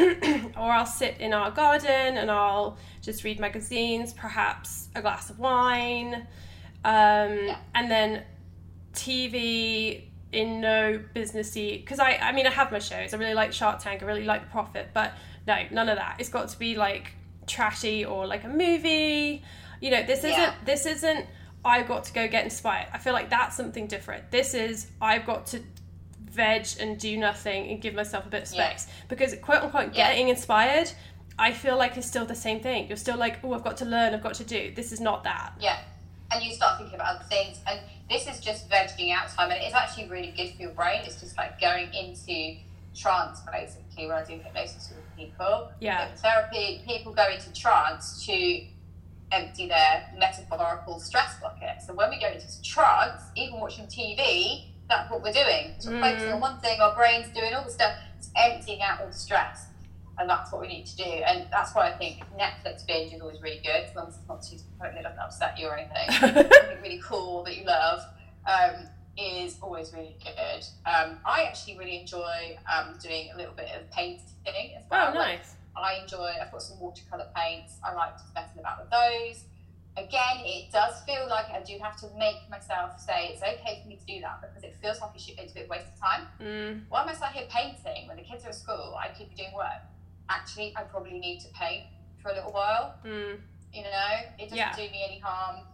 or 0.57 0.71
I'll 0.73 0.87
sit 0.87 1.19
in 1.21 1.33
our 1.35 1.51
garden 1.51 2.17
and 2.17 2.31
I'll 2.31 2.79
just 3.03 3.23
read 3.25 3.39
magazines, 3.39 4.13
perhaps 4.15 4.89
a 4.95 5.03
glass 5.03 5.29
of 5.29 5.39
wine, 5.39 6.27
um, 6.85 7.51
and 7.75 7.91
then 7.91 8.23
TV 8.95 10.05
in 10.33 10.61
no 10.61 11.01
businessy 11.15 11.81
because 11.83 11.99
I 11.99 12.13
I 12.23 12.33
mean 12.33 12.47
I 12.47 12.51
have 12.51 12.71
my 12.71 12.79
shows. 12.79 13.13
I 13.13 13.17
really 13.17 13.35
like 13.35 13.53
Shark 13.53 13.81
Tank. 13.81 14.03
I 14.03 14.07
really 14.07 14.25
like 14.25 14.43
The 14.45 14.51
Profit, 14.51 14.91
but 14.95 15.13
no, 15.47 15.57
none 15.71 15.89
of 15.89 15.97
that. 15.97 16.17
It's 16.19 16.29
got 16.29 16.49
to 16.51 16.59
be 16.59 16.77
like 16.77 17.13
trashy 17.47 18.05
or 18.05 18.27
like 18.27 18.45
a 18.45 18.49
movie. 18.49 19.43
You 19.81 19.91
know, 19.91 20.03
this 20.05 20.21
isn't 20.21 20.31
Yeah. 20.31 20.55
this 20.65 20.87
isn't 20.87 21.27
I've 21.65 21.87
got 21.89 22.05
to 22.05 22.13
go 22.13 22.27
get 22.29 22.45
inspired. 22.45 22.89
I 22.93 22.99
feel 22.99 23.13
like 23.13 23.29
that's 23.31 23.57
something 23.57 23.87
different. 23.87 24.31
This 24.31 24.55
is 24.55 24.87
I've 25.01 25.27
got 25.27 25.47
to 25.49 25.61
veg 26.31 26.67
and 26.79 26.99
do 26.99 27.17
nothing 27.17 27.71
and 27.71 27.81
give 27.83 27.95
myself 27.95 28.25
a 28.27 28.29
bit 28.29 28.45
of 28.49 28.55
Yeah. 28.55 28.71
space 28.77 28.87
because 29.09 29.35
quote 29.43 29.63
unquote 29.63 29.95
Yeah. 29.95 30.09
getting 30.09 30.29
inspired. 30.29 30.91
I 31.39 31.53
feel 31.53 31.77
like 31.77 31.97
it's 31.97 32.07
still 32.07 32.27
the 32.27 32.35
same 32.35 32.61
thing. 32.61 32.87
You're 32.89 32.97
still 32.99 33.17
like, 33.17 33.39
oh, 33.43 33.55
I've 33.55 33.65
got 33.65 33.77
to 33.79 33.85
learn, 33.85 34.15
I've 34.15 34.23
got 34.23 34.35
to 34.35 34.45
do. 34.45 34.73
This 34.75 34.93
is 34.93 35.01
not 35.01 35.25
that. 35.25 35.55
Yeah. 35.59 35.79
And 36.31 36.45
you 36.45 36.53
start 36.55 36.79
thinking 36.79 36.95
about 36.97 37.17
other 37.17 37.25
things. 37.25 37.59
And 37.67 37.81
this 38.09 38.27
is 38.29 38.41
just 38.41 38.69
vegging 38.71 39.13
out 39.13 39.29
time. 39.31 39.51
And 39.51 39.61
it's 39.63 39.75
actually 39.75 40.09
really 40.09 40.33
good 40.37 40.51
for 40.55 40.63
your 40.63 40.71
brain. 40.73 41.01
It's 41.05 41.19
just 41.21 41.37
like 41.37 41.61
going 41.61 41.93
into 41.95 42.59
trance, 42.95 43.41
basically, 43.51 44.07
when 44.07 44.17
I 44.17 44.25
do 44.25 44.35
hypnosis 44.39 44.91
with 44.95 45.17
people. 45.17 45.73
Yeah. 45.81 46.09
Therapy, 46.17 46.83
people 46.87 47.13
go 47.13 47.27
into 47.29 47.53
trance 47.53 48.25
to 48.27 48.65
empty 49.33 49.69
their 49.69 50.13
metaphorical 50.19 50.99
stress 51.01 51.39
bucket. 51.41 51.83
So 51.87 51.95
when 51.95 52.11
we 52.11 52.19
go 52.21 52.29
into 52.29 52.47
trance, 52.63 53.23
even 53.37 53.61
watching 53.61 53.87
TV, 53.87 54.67
that's 54.89 55.11
what 55.11 55.23
we're 55.23 55.33
doing. 55.33 55.75
So 55.79 55.91
we're 55.91 56.01
focusing 56.01 56.33
on 56.33 56.41
one 56.41 56.59
thing, 56.61 56.81
our 56.81 56.95
brain's 56.97 57.29
doing 57.33 57.55
all 57.55 57.65
the 57.65 57.71
stuff, 57.71 57.95
it's 58.19 58.31
emptying 58.37 58.83
out 58.83 59.01
all 59.01 59.07
the 59.07 59.13
stress. 59.13 59.67
And 60.19 60.29
that's 60.29 60.53
what 60.53 60.61
we 60.61 60.69
need 60.69 60.85
to 60.87 60.97
do. 60.97 61.05
And 61.05 61.47
that's 61.51 61.75
why 61.75 61.89
I 61.91 61.97
think 61.97 62.23
Netflix 62.39 62.87
binge 62.87 63.13
is 63.15 63.23
always 63.23 63.41
really 63.41 63.63
good, 63.65 63.89
as 63.89 63.95
long 63.97 64.09
as 64.09 64.17
it's 64.17 64.29
not 64.29 64.43
too 64.43 64.57
it 64.85 65.03
doesn't 65.03 65.19
upset 65.19 65.59
you 65.59 65.67
or 65.69 65.79
anything. 65.79 66.11
Something 66.53 66.83
really 66.83 67.01
cool 67.03 67.43
that 67.45 67.57
you 67.57 67.65
love 67.65 68.01
um, 68.47 68.87
is 69.17 69.57
always 69.63 69.93
really 69.95 70.17
good. 70.23 70.65
Um, 70.85 71.19
I 71.25 71.45
actually 71.45 71.79
really 71.79 71.99
enjoy 72.01 72.59
um, 72.71 72.97
doing 73.03 73.31
a 73.33 73.37
little 73.39 73.55
bit 73.55 73.69
of 73.75 73.91
painting 73.93 74.75
as 74.77 74.85
well. 74.91 75.13
Oh, 75.15 75.19
Like, 75.19 75.39
nice. 75.39 75.55
I 75.77 75.95
enjoy. 76.03 76.33
I've 76.41 76.51
got 76.53 76.63
some 76.63 76.79
watercolor 76.81 77.29
paints. 77.35 77.75
I 77.85 77.93
like 77.95 78.17
to 78.17 78.23
mess 78.35 78.51
about 78.59 78.81
with 78.81 78.91
those. 78.91 79.45
Again, 79.97 80.45
it 80.45 80.71
does 80.73 81.03
feel 81.03 81.27
like 81.29 81.51
I 81.51 81.63
do 81.63 81.77
have 81.83 81.97
to 82.01 82.07
make 82.17 82.37
myself 82.49 82.99
say 83.01 83.31
it's 83.35 83.43
okay 83.43 83.81
for 83.83 83.89
me 83.89 83.97
to 83.97 84.05
do 84.07 84.21
that 84.21 84.41
because 84.41 84.63
it 84.63 84.77
feels 84.81 85.01
like 85.01 85.11
it 85.15 85.21
should, 85.21 85.39
it's 85.39 85.53
a 85.53 85.55
bit 85.55 85.69
waste 85.69 85.87
of 85.93 86.01
time. 86.01 86.27
Mm, 86.41 86.83
Why 86.89 87.03
am 87.03 87.09
I 87.09 87.15
sat 87.15 87.33
here 87.33 87.47
painting 87.51 88.07
when 88.07 88.17
the 88.17 88.23
kids 88.23 88.45
are 88.45 88.49
at 88.49 88.55
school? 88.55 88.97
I 88.99 89.09
could 89.09 89.29
be 89.29 89.35
doing 89.35 89.53
work. 89.55 89.83
Actually, 90.29 90.73
I 90.77 90.83
probably 90.83 91.19
need 91.19 91.41
to 91.41 91.49
paint 91.49 91.85
for 92.23 92.31
a 92.31 92.35
little 92.35 92.53
while. 92.53 92.95
mm, 93.05 93.39
You 93.75 93.83
know, 93.83 94.15
it 94.39 94.45
doesn't 94.45 94.57
Yeah. 94.57 94.75
do 94.77 94.83
me 94.83 95.05
any 95.07 95.19
harm. 95.19 95.67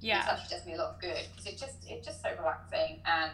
Yeah, 0.00 0.22
It 0.24 0.32
actually 0.32 0.56
does 0.56 0.66
me 0.66 0.72
a 0.74 0.78
lot 0.78 0.94
of 0.94 1.00
good 1.00 1.24
because 1.30 1.46
it 1.46 1.58
just 1.58 1.76
it's 1.86 2.04
just 2.06 2.22
so 2.22 2.30
relaxing 2.36 3.00
and 3.04 3.32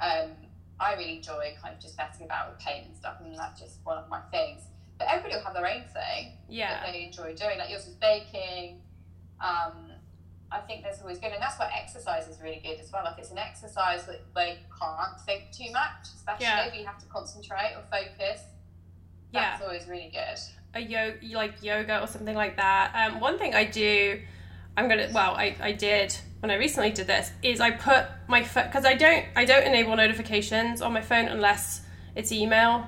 um, 0.00 0.36
I 0.78 0.94
really 0.94 1.16
enjoy 1.16 1.56
kind 1.60 1.74
of 1.74 1.80
just 1.80 1.96
messing 1.96 2.26
about 2.26 2.50
with 2.50 2.60
paint 2.60 2.86
and 2.86 2.96
stuff 2.96 3.16
and 3.20 3.36
that's 3.36 3.60
just 3.60 3.78
one 3.84 3.98
of 3.98 4.08
my 4.08 4.20
things. 4.30 4.62
But 5.00 5.08
everybody 5.08 5.34
will 5.36 5.42
have 5.44 5.54
their 5.54 5.66
own 5.66 5.82
thing 5.94 6.36
Yeah. 6.48 6.84
that 6.84 6.92
they 6.92 7.04
enjoy 7.06 7.34
doing. 7.34 7.58
Like 7.58 7.70
yours 7.70 7.86
is 7.86 7.94
baking. 7.94 8.82
Um, 9.40 9.90
I 10.52 10.58
think 10.60 10.82
that's 10.82 11.00
always 11.00 11.18
good, 11.18 11.32
and 11.32 11.40
that's 11.40 11.58
why 11.58 11.72
exercise 11.74 12.28
is 12.28 12.38
really 12.42 12.60
good 12.62 12.78
as 12.78 12.92
well. 12.92 13.06
If 13.06 13.18
it's 13.18 13.30
an 13.30 13.38
exercise 13.38 14.04
that 14.06 14.20
they 14.34 14.58
can't 14.78 15.18
think 15.24 15.52
too 15.52 15.72
much, 15.72 16.02
especially 16.14 16.44
Yeah. 16.44 16.66
if 16.66 16.74
you 16.74 16.84
have 16.84 16.98
to 16.98 17.06
concentrate 17.06 17.72
or 17.76 17.82
focus, 17.90 18.42
Yeah. 19.32 19.40
that's 19.52 19.62
always 19.62 19.86
really 19.86 20.10
good. 20.12 20.38
a 20.74 20.78
yo- 20.80 21.14
like 21.32 21.60
yoga 21.64 22.00
or 22.00 22.06
something 22.06 22.36
like 22.36 22.56
that. 22.56 22.92
Um, 22.94 23.18
one 23.18 23.38
thing 23.38 23.56
I 23.56 23.64
do, 23.64 24.22
I'm 24.76 24.86
gonna 24.88 25.08
well, 25.12 25.34
I, 25.34 25.56
I 25.60 25.72
did 25.72 26.14
when 26.40 26.50
I 26.52 26.54
recently 26.56 26.92
did 26.92 27.08
this 27.08 27.32
is 27.42 27.60
I 27.60 27.72
put 27.72 28.06
my 28.28 28.44
phone 28.44 28.66
because 28.66 28.84
I 28.84 28.94
don't 28.94 29.24
I 29.34 29.44
don't 29.46 29.64
enable 29.64 29.96
notifications 29.96 30.80
on 30.80 30.92
my 30.92 31.00
phone 31.00 31.26
unless 31.26 31.82
it's 32.14 32.30
email. 32.30 32.86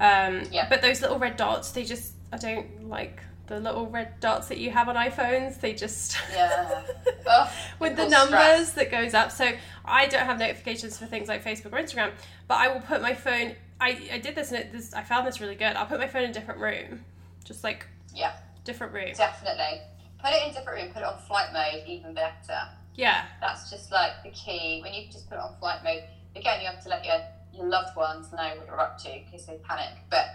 Um, 0.00 0.42
Yeah. 0.50 0.68
But 0.68 0.82
those 0.82 1.00
little 1.00 1.18
red 1.18 1.36
dots, 1.36 1.72
they 1.72 1.84
just 1.84 2.12
I 2.32 2.36
don't 2.38 2.88
like 2.88 3.20
the 3.46 3.60
little 3.60 3.86
red 3.86 4.18
dots 4.18 4.48
that 4.48 4.58
you 4.58 4.70
have 4.72 4.88
on 4.88 4.96
iPhones. 4.96 5.60
They 5.60 5.72
just 5.72 6.16
Yeah. 6.32 6.82
Ugh, 7.26 7.48
with 7.78 7.96
the 7.96 8.08
numbers 8.08 8.28
stress. 8.68 8.72
that 8.72 8.90
goes 8.90 9.14
up. 9.14 9.30
So 9.30 9.52
I 9.84 10.06
don't 10.06 10.24
have 10.26 10.38
notifications 10.38 10.98
for 10.98 11.06
things 11.06 11.28
like 11.28 11.44
Facebook 11.44 11.72
or 11.72 11.80
Instagram, 11.82 12.10
but 12.48 12.56
I 12.58 12.68
will 12.68 12.80
put 12.80 13.00
my 13.00 13.14
phone. 13.14 13.54
I, 13.80 14.08
I 14.12 14.18
did 14.18 14.34
this 14.34 14.50
and 14.52 14.60
it, 14.60 14.72
this 14.72 14.92
I 14.94 15.02
found 15.02 15.26
this 15.26 15.40
really 15.40 15.54
good. 15.54 15.76
I'll 15.76 15.86
put 15.86 15.98
my 16.00 16.08
phone 16.08 16.24
in 16.24 16.30
a 16.30 16.32
different 16.32 16.60
room, 16.60 17.04
just 17.44 17.62
like 17.62 17.86
Yeah. 18.14 18.32
different 18.64 18.92
room. 18.92 19.12
Definitely. 19.16 19.80
Put 20.18 20.32
it 20.32 20.46
in 20.48 20.54
different 20.54 20.82
room, 20.82 20.92
put 20.92 21.02
it 21.02 21.04
on 21.08 21.18
flight 21.28 21.52
mode, 21.52 21.84
even 21.86 22.14
better. 22.14 22.68
Yeah, 22.96 23.26
That's 23.42 23.70
just 23.70 23.92
like 23.92 24.22
the 24.24 24.30
key. 24.30 24.80
When 24.82 24.94
you 24.94 25.06
just 25.12 25.28
put 25.28 25.34
it 25.36 25.40
on 25.42 25.54
flight 25.60 25.84
mode, 25.84 26.02
again, 26.34 26.62
you 26.62 26.66
have 26.66 26.82
to 26.82 26.88
let 26.88 27.04
your, 27.04 27.20
your 27.56 27.66
loved 27.66 27.96
ones 27.96 28.30
know 28.32 28.54
what 28.56 28.66
you're 28.66 28.80
up 28.80 28.98
to 28.98 29.16
in 29.16 29.24
case 29.24 29.46
they 29.46 29.58
panic. 29.64 29.98
But 30.10 30.26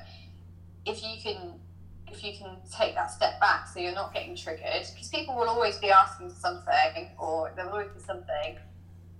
if 0.86 1.04
you 1.04 1.22
can 1.22 1.60
if 2.08 2.24
you 2.26 2.34
can 2.38 2.58
take 2.70 2.94
that 2.96 3.10
step 3.10 3.40
back 3.40 3.68
so 3.68 3.80
you're 3.80 3.94
not 3.94 4.14
getting 4.14 4.36
triggered, 4.36 4.86
because 4.94 5.08
people 5.08 5.36
will 5.36 5.48
always 5.48 5.78
be 5.78 5.90
asking 5.90 6.30
for 6.30 6.36
something 6.36 7.10
or 7.18 7.54
there 7.56 7.66
will 7.66 7.74
always 7.74 7.92
be 7.92 8.02
something, 8.02 8.58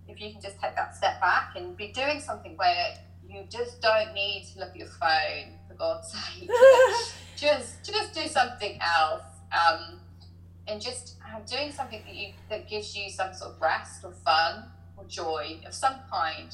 if 0.10 0.20
you 0.20 0.32
can 0.32 0.42
just 0.42 0.60
take 0.60 0.76
that 0.76 0.94
step 0.94 1.22
back 1.22 1.54
and 1.56 1.78
be 1.78 1.88
doing 1.94 2.20
something 2.20 2.58
where 2.58 2.96
you 3.26 3.44
just 3.50 3.82
don't 3.82 4.14
need 4.14 4.46
to 4.52 4.60
look 4.60 4.72
at 4.72 4.76
your 4.76 4.88
phone, 4.88 5.58
for 5.70 5.76
God's 5.76 6.12
sake. 6.12 6.50
just 7.38 7.84
just 7.84 8.14
do 8.14 8.28
something 8.28 8.78
else. 8.82 9.24
Um, 9.54 10.00
and 10.68 10.82
just 10.82 11.16
doing 11.50 11.72
something 11.72 12.02
that 12.06 12.14
you 12.14 12.34
that 12.50 12.70
gives 12.70 12.96
you 12.96 13.10
some 13.10 13.34
sort 13.34 13.52
of 13.52 13.62
rest 13.62 14.04
or 14.04 14.12
fun 14.12 14.66
or 14.98 15.06
joy 15.06 15.60
of 15.66 15.74
some 15.74 15.96
kind 16.12 16.54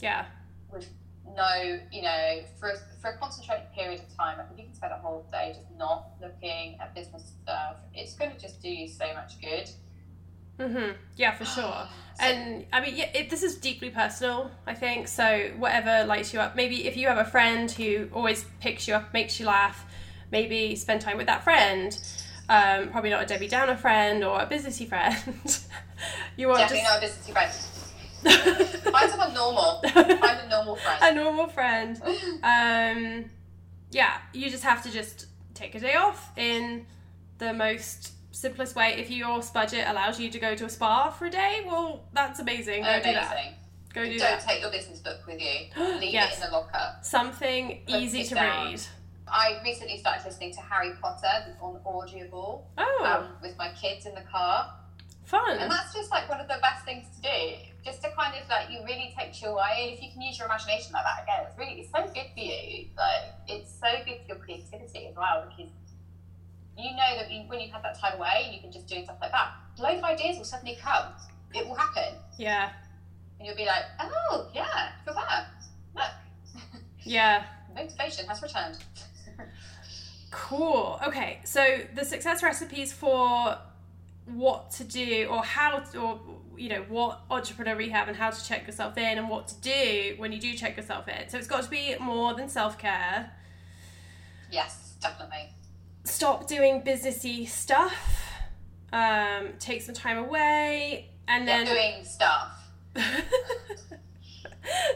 yeah, 0.00 0.26
with 0.72 0.88
no, 1.36 1.78
you 1.92 2.02
know, 2.02 2.40
for 2.58 2.70
a, 2.70 2.76
for 3.00 3.10
a 3.10 3.18
concentrated 3.18 3.72
period 3.72 4.00
of 4.00 4.16
time. 4.16 4.38
If 4.40 4.58
you 4.58 4.64
can 4.64 4.74
spend 4.74 4.92
a 4.92 4.96
whole 4.96 5.26
day 5.30 5.52
just 5.54 5.70
not 5.78 6.10
looking 6.20 6.78
at 6.80 6.94
business 6.94 7.32
stuff, 7.42 7.76
it's 7.94 8.14
going 8.14 8.30
to 8.30 8.38
just 8.38 8.62
do 8.62 8.68
you 8.68 8.88
so 8.88 9.06
much 9.14 9.40
good. 9.40 9.70
hmm 10.58 10.92
yeah, 11.16 11.32
for 11.34 11.44
sure. 11.44 11.88
And 12.20 12.66
I 12.72 12.80
mean, 12.80 12.96
yeah, 12.96 13.10
it, 13.14 13.30
this 13.30 13.44
is 13.44 13.58
deeply 13.58 13.90
personal, 13.90 14.50
I 14.66 14.74
think. 14.74 15.06
So 15.06 15.52
whatever 15.56 16.04
lights 16.04 16.34
you 16.34 16.40
up, 16.40 16.56
maybe 16.56 16.88
if 16.88 16.96
you 16.96 17.06
have 17.06 17.18
a 17.18 17.24
friend 17.24 17.70
who 17.70 18.08
always 18.12 18.44
picks 18.60 18.88
you 18.88 18.94
up, 18.94 19.14
makes 19.14 19.38
you 19.38 19.46
laugh, 19.46 19.86
maybe 20.32 20.74
spend 20.74 21.00
time 21.00 21.16
with 21.16 21.28
that 21.28 21.44
friend. 21.44 21.96
Um, 22.48 22.88
probably 22.88 23.10
not 23.10 23.22
a 23.22 23.26
Debbie 23.26 23.46
Downer 23.46 23.76
friend 23.76 24.24
or 24.24 24.40
a 24.40 24.46
businessy 24.46 24.88
friend. 24.88 25.16
you 26.36 26.48
want 26.48 26.58
definitely 26.58 26.80
just 26.80 26.90
not 26.90 27.04
a 27.04 27.06
businessy 27.06 27.32
friend. 27.32 27.77
Find 28.92 29.10
someone 29.10 29.34
normal. 29.34 29.80
Find 29.82 30.10
a 30.40 30.48
normal 30.48 30.76
friend. 30.76 30.98
a 31.02 31.14
normal 31.14 31.48
friend. 31.48 32.00
Um, 32.42 33.30
yeah, 33.90 34.18
you 34.32 34.50
just 34.50 34.64
have 34.64 34.82
to 34.84 34.90
just 34.90 35.26
take 35.54 35.74
a 35.74 35.80
day 35.80 35.94
off 35.94 36.32
in 36.36 36.86
the 37.38 37.52
most 37.52 38.12
simplest 38.32 38.74
way. 38.76 38.94
If 38.98 39.10
your 39.10 39.40
budget 39.54 39.84
allows 39.88 40.18
you 40.20 40.30
to 40.30 40.38
go 40.38 40.54
to 40.54 40.64
a 40.64 40.68
spa 40.68 41.10
for 41.10 41.26
a 41.26 41.30
day, 41.30 41.62
well, 41.66 42.04
that's 42.12 42.40
amazing. 42.40 42.82
Go 42.82 42.96
do 42.96 43.12
that. 43.12 43.54
Go 43.94 44.04
do 44.04 44.10
Don't 44.10 44.18
that. 44.18 44.40
take 44.46 44.60
your 44.60 44.70
business 44.70 45.00
book 45.00 45.18
with 45.26 45.40
you. 45.40 45.66
Leave 45.98 46.12
Yes. 46.12 46.38
it 46.38 46.44
in 46.44 46.50
the 46.50 46.56
locker. 46.56 46.96
Something 47.02 47.80
Put 47.86 47.96
easy 48.00 48.24
to 48.24 48.34
down. 48.34 48.72
read. 48.72 48.80
I 49.26 49.58
recently 49.64 49.98
started 49.98 50.24
listening 50.24 50.52
to 50.54 50.60
Harry 50.60 50.92
Potter 51.02 51.54
on 51.60 51.80
Audible 51.84 52.66
Oh, 52.78 53.04
um, 53.26 53.28
with 53.42 53.56
my 53.58 53.70
kids 53.72 54.06
in 54.06 54.14
the 54.14 54.22
car. 54.22 54.72
Fun. 55.24 55.58
And 55.58 55.70
that's 55.70 55.92
just 55.92 56.10
like 56.10 56.28
one 56.28 56.40
of 56.40 56.48
the 56.48 56.56
best 56.62 56.84
things 56.86 57.06
to 57.16 57.22
do. 57.22 57.54
Just 57.84 58.02
to 58.02 58.10
kind 58.10 58.34
of 58.34 58.48
like 58.48 58.70
you 58.70 58.80
really 58.84 59.14
takes 59.16 59.40
you 59.40 59.48
away. 59.48 59.82
And 59.82 59.92
if 59.92 60.02
you 60.02 60.10
can 60.12 60.20
use 60.20 60.38
your 60.38 60.46
imagination 60.46 60.92
like 60.92 61.04
that 61.04 61.22
again, 61.22 61.46
it's 61.48 61.58
really 61.58 61.80
it's 61.80 61.90
so 61.90 62.02
good 62.12 62.28
for 62.34 62.40
you. 62.40 62.88
Like 62.96 63.32
it's 63.46 63.72
so 63.72 63.88
good 64.04 64.18
for 64.22 64.34
your 64.34 64.36
creativity 64.36 65.06
as 65.06 65.16
well 65.16 65.46
because 65.48 65.72
you 66.76 66.90
know 66.90 67.16
that 67.18 67.30
you, 67.30 67.42
when 67.48 67.60
you've 67.60 67.72
had 67.72 67.82
that 67.82 67.98
time 67.98 68.18
away, 68.18 68.50
you 68.52 68.60
can 68.60 68.70
just 68.70 68.86
do 68.86 69.02
stuff 69.02 69.16
like 69.20 69.32
that. 69.32 69.52
Loads 69.78 69.98
of 69.98 70.04
ideas 70.04 70.38
will 70.38 70.44
suddenly 70.44 70.78
come. 70.80 71.12
It 71.54 71.66
will 71.66 71.74
happen, 71.74 72.14
Yeah, 72.36 72.70
and 73.38 73.46
you'll 73.46 73.56
be 73.56 73.64
like, 73.64 73.84
oh 74.00 74.48
yeah, 74.54 74.90
for 75.04 75.14
that. 75.14 75.46
Look, 75.94 76.72
yeah. 77.02 77.44
motivation 77.74 78.26
has 78.26 78.42
returned. 78.42 78.76
Cool. 80.30 81.00
Okay, 81.06 81.40
so 81.44 81.78
the 81.94 82.04
success 82.04 82.42
recipes 82.42 82.92
for 82.92 83.56
what 84.26 84.70
to 84.72 84.84
do 84.84 85.26
or 85.30 85.42
how 85.42 85.78
to, 85.78 85.98
or 85.98 86.20
you 86.58 86.68
know 86.68 86.84
what 86.88 87.20
entrepreneur 87.30 87.76
rehab 87.76 88.08
and 88.08 88.16
how 88.16 88.30
to 88.30 88.44
check 88.44 88.66
yourself 88.66 88.96
in 88.98 89.18
and 89.18 89.28
what 89.28 89.48
to 89.48 89.54
do 89.60 90.14
when 90.18 90.32
you 90.32 90.40
do 90.40 90.54
check 90.54 90.76
yourself 90.76 91.08
in. 91.08 91.28
So 91.28 91.38
it's 91.38 91.46
got 91.46 91.62
to 91.64 91.70
be 91.70 91.94
more 92.00 92.34
than 92.34 92.48
self 92.48 92.78
care. 92.78 93.30
yes, 94.50 94.94
definitely. 95.00 95.50
Stop 96.04 96.46
doing 96.48 96.82
businessy 96.82 97.46
stuff. 97.46 98.32
Um, 98.92 99.50
take 99.58 99.82
some 99.82 99.94
time 99.94 100.16
away, 100.18 101.10
and 101.26 101.46
Yeah, 101.46 101.64
then 101.64 101.74
doing 101.74 102.04
stuff. 102.04 102.70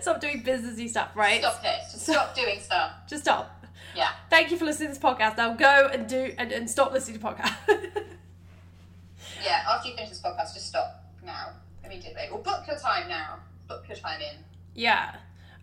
stop 0.01 0.21
doing 0.21 0.43
businessy 0.43 0.89
stuff. 0.89 1.11
Right? 1.15 1.41
Stop 1.41 1.61
it. 1.65 1.81
Just 1.91 2.07
stop 2.07 2.35
doing 2.35 2.59
stuff. 2.61 2.93
Just 3.09 3.25
stop. 3.25 3.65
Yeah. 3.95 4.09
Thank 4.31 4.51
you 4.51 4.57
for 4.57 4.65
listening 4.65 4.89
to 4.89 4.95
this 4.95 5.03
podcast. 5.03 5.37
Now 5.37 5.53
go 5.55 5.91
and 5.93 6.09
do 6.09 6.33
and, 6.39 6.51
and 6.51 6.71
stop 6.71 6.93
listening 6.93 7.19
to 7.21 7.27
podcast. 7.27 7.55
Yeah, 9.45 9.65
after 9.69 9.89
you 9.89 9.97
finish 9.97 10.11
this 10.11 10.23
podcast, 10.23 10.55
just 10.55 10.69
stop 10.69 11.02
now, 11.25 11.51
immediately. 11.85 12.29
Or 12.31 12.39
book 12.39 12.65
your 12.67 12.79
time 12.79 13.09
now. 13.09 13.39
book 13.69 13.85
your 13.89 13.97
time 13.97 14.21
in. 14.21 14.37
Yeah. 14.75 15.17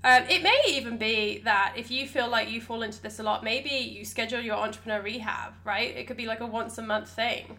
Um, 0.04 0.24
it 0.30 0.41
may 0.41 0.62
even 0.67 0.98
be 0.98 1.41
that 1.43 1.74
if 1.76 1.91
you 1.91 2.08
feel 2.08 2.30
like 2.30 2.50
you 2.50 2.62
fall 2.62 2.84
into 2.84 3.02
this 3.02 3.19
a 3.19 3.24
lot, 3.24 3.43
maybe 3.43 3.69
you 3.69 4.06
schedule 4.06 4.39
your 4.39 4.56
entrepreneur 4.56 5.02
rehab, 5.02 5.54
right? 5.65 5.95
It 5.95 6.08
could 6.08 6.15
be 6.17 6.26
like 6.26 6.39
a 6.39 6.45
once 6.48 6.78
a 6.78 6.82
month 6.82 7.10
thing. 7.10 7.58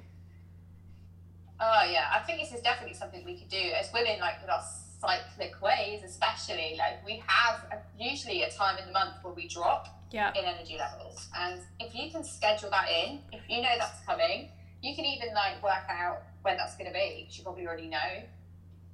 Oh 1.61 1.83
yeah, 1.91 2.07
I 2.13 2.21
think 2.21 2.41
this 2.41 2.53
is 2.53 2.63
definitely 2.63 2.95
something 2.95 3.23
we 3.25 3.37
could 3.37 3.49
do 3.51 3.71
as 3.79 3.93
women, 3.93 4.19
like 4.21 4.41
with 4.41 4.51
our 4.51 4.63
cyclic 4.99 5.61
ways, 5.61 6.03
especially. 6.03 6.77
Like 6.79 7.05
we 7.05 7.23
have 7.27 7.65
a, 7.71 8.03
usually 8.03 8.43
a 8.45 8.51
time 8.51 8.79
in 8.79 8.87
the 8.87 8.93
month 8.93 9.17
where 9.23 9.35
we 9.35 9.47
drop 9.47 9.89
Yeah. 10.11 10.33
in 10.35 10.45
energy 10.47 10.79
levels, 10.79 11.29
and 11.39 11.61
if 11.79 11.95
you 11.95 12.11
can 12.11 12.25
schedule 12.25 12.71
that 12.71 12.89
in, 12.91 13.21
if 13.33 13.43
you 13.49 13.61
know 13.61 13.75
that's 13.79 14.01
coming, 14.07 14.49
you 14.83 14.97
can 14.97 15.05
even 15.05 15.35
like 15.35 15.63
work 15.63 15.85
out 15.91 16.23
when 16.42 16.57
that's 16.57 16.76
going 16.76 16.88
to 16.88 16.92
be 16.92 17.22
because 17.22 17.38
you 17.38 17.44
probably 17.44 17.66
already 17.66 17.88
know. 17.88 18.22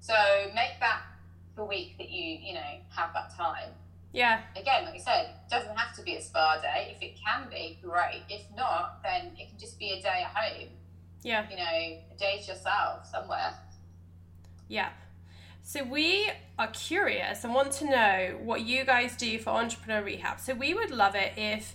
So 0.00 0.14
make 0.54 0.78
that 0.80 1.02
the 1.56 1.64
week 1.64 1.96
that 1.98 2.10
you 2.10 2.38
you 2.40 2.54
know 2.54 2.80
have 2.94 3.12
that 3.14 3.34
time. 3.36 3.70
Yeah. 4.12 4.40
Again, 4.56 4.84
like 4.84 4.94
I 4.94 4.98
said, 4.98 5.24
it 5.26 5.50
doesn't 5.50 5.76
have 5.76 5.94
to 5.96 6.02
be 6.02 6.16
a 6.16 6.22
spa 6.22 6.58
day. 6.62 6.96
If 6.96 7.02
it 7.02 7.18
can 7.22 7.48
be, 7.50 7.78
great. 7.82 8.22
If 8.30 8.44
not, 8.56 9.02
then 9.02 9.32
it 9.38 9.50
can 9.50 9.58
just 9.58 9.78
be 9.78 9.90
a 9.90 10.00
day 10.00 10.24
at 10.24 10.34
home. 10.34 10.68
Yeah. 11.22 11.44
You 11.50 11.56
know, 11.56 11.64
a 11.64 12.16
day 12.18 12.40
to 12.42 12.52
yourself 12.52 13.06
somewhere. 13.10 13.52
Yeah. 14.68 14.90
So 15.62 15.82
we 15.82 16.30
are 16.58 16.68
curious 16.68 17.44
and 17.44 17.52
want 17.52 17.72
to 17.72 17.90
know 17.90 18.38
what 18.42 18.62
you 18.62 18.84
guys 18.84 19.16
do 19.16 19.38
for 19.38 19.50
entrepreneur 19.50 20.02
rehab. 20.02 20.40
So 20.40 20.54
we 20.54 20.72
would 20.72 20.90
love 20.90 21.14
it 21.14 21.32
if 21.36 21.74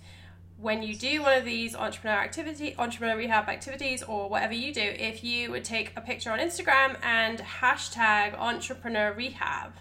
when 0.62 0.84
you 0.84 0.96
do 0.96 1.24
one 1.24 1.36
of 1.36 1.44
these 1.44 1.76
entrepreneur 1.76 2.18
activity 2.18 2.76
entrepreneur 2.78 3.18
rehab 3.18 3.50
activities 3.50 4.04
or 4.04 4.30
whatever 4.30 4.54
you 4.54 4.72
do, 4.74 4.82
if 4.82 5.24
you 5.24 5.50
would 5.50 5.64
take 5.64 5.92
a 5.96 6.02
picture 6.02 6.32
on 6.32 6.40
Instagram 6.40 6.98
and 7.04 7.40
hashtag 7.40 8.38
entrepreneur 8.38 9.12
rehab. 9.12 9.74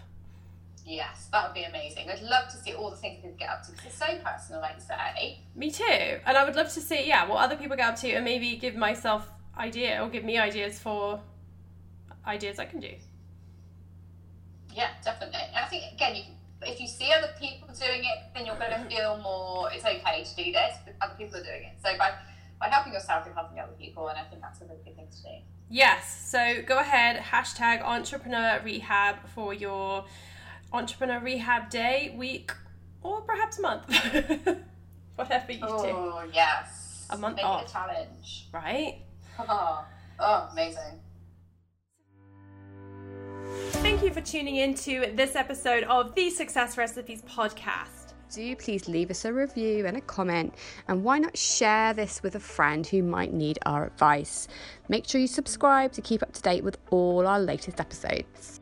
Yes, 0.87 1.29
that 1.33 1.47
would 1.47 1.55
be 1.55 1.65
amazing. 1.65 2.09
I'd 2.11 2.23
love 2.23 2.49
to 2.51 2.57
see 2.57 2.73
all 2.73 2.91
the 2.91 2.97
things 2.97 3.21
people 3.21 3.37
get 3.39 3.51
up 3.51 3.63
to 3.65 3.73
because 3.73 3.87
it's 3.87 3.99
so 3.99 4.19
personal, 4.25 4.63
like 4.63 4.77
you 4.77 4.81
say. 4.81 5.39
Me 5.55 5.71
too. 5.71 6.19
And 6.27 6.37
I 6.37 6.45
would 6.45 6.57
love 6.57 6.73
to 6.73 6.81
see, 6.81 7.07
yeah, 7.07 7.29
what 7.29 7.45
other 7.45 7.57
people 7.57 7.77
get 7.77 7.91
up 7.91 7.97
to 8.01 8.11
and 8.13 8.25
maybe 8.25 8.57
give 8.57 8.75
myself 8.75 9.31
idea 9.57 10.03
or 10.03 10.09
give 10.09 10.25
me 10.25 10.39
ideas 10.39 10.79
for 10.79 11.21
ideas 12.27 12.59
I 12.59 12.65
can 12.65 12.81
do. 12.81 12.93
Yeah, 14.75 14.89
definitely. 15.05 15.41
And 15.55 15.65
I 15.65 15.69
think 15.69 15.93
again, 15.93 16.17
you 16.17 16.23
can, 16.23 16.35
if 16.63 16.81
you 16.81 16.87
see 16.87 17.11
other 17.17 17.31
people 17.39 17.69
doing 17.69 18.01
it, 18.01 18.19
then 18.35 18.47
you're 18.47 18.57
going 18.57 18.71
to 18.73 18.85
feel 18.95 19.19
more. 19.19 19.71
It's 19.73 19.85
okay 19.85 20.25
to 20.25 20.45
do 20.45 20.53
this, 20.53 20.77
but 20.85 20.95
other 21.01 21.15
people 21.17 21.39
are 21.39 21.45
doing 21.45 21.65
it. 21.65 21.73
So 21.83 21.97
by 21.99 22.13
by 22.61 22.69
helping 22.69 22.93
yourself, 22.93 23.25
you're 23.25 23.35
helping 23.35 23.59
other 23.59 23.73
people, 23.79 24.09
and 24.09 24.19
I 24.19 24.25
think 24.25 24.43
that's 24.43 24.61
a 24.61 24.65
really 24.67 24.81
good 24.85 24.95
thing 24.97 25.09
to 25.11 25.23
do. 25.23 25.29
Yes, 25.71 26.29
so 26.31 26.63
go 26.67 26.79
ahead, 26.79 27.17
hashtag 27.23 27.81
entrepreneur 27.83 28.61
rehab 28.65 29.17
for 29.35 29.55
your 29.55 30.05
entrepreneur 30.73 31.21
rehab 31.21 31.71
day, 31.71 32.15
week, 32.19 32.53
or 33.03 33.23
perhaps 33.23 33.59
month. 33.61 33.85
Whatever 35.17 35.53
you 35.53 35.59
do, 35.59 35.65
Oh 35.67 36.23
yes, 36.33 37.07
A 37.11 37.17
month 37.17 37.37
Make 37.37 37.45
off. 37.45 37.63
it 37.63 37.71
a 37.71 37.73
challenge. 37.73 38.49
right? 38.53 38.99
Oh, 39.39 39.85
oh, 40.21 40.49
amazing. 40.53 41.01
You 44.11 44.15
for 44.15 44.27
tuning 44.27 44.57
in 44.57 44.75
to 44.75 45.13
this 45.15 45.37
episode 45.37 45.85
of 45.85 46.15
the 46.17 46.31
Success 46.31 46.77
Recipes 46.77 47.23
podcast. 47.23 48.13
Do 48.33 48.57
please 48.57 48.89
leave 48.89 49.11
us 49.11 49.25
a 49.25 49.33
review 49.33 49.87
and 49.87 49.97
a 49.97 50.01
comment, 50.01 50.55
and 50.89 51.05
why 51.05 51.19
not 51.19 51.37
share 51.37 51.95
this 51.95 52.21
with 52.23 52.35
a 52.35 52.41
friend 52.41 52.85
who 52.85 53.05
might 53.05 53.33
need 53.33 53.59
our 53.67 53.87
advice? 53.87 54.49
Make 54.89 55.07
sure 55.07 55.21
you 55.21 55.29
subscribe 55.29 55.93
to 55.93 56.01
keep 56.01 56.23
up 56.23 56.33
to 56.33 56.43
date 56.43 56.65
with 56.65 56.77
all 56.91 57.27
our 57.27 57.39
latest 57.39 57.79
episodes. 57.79 58.61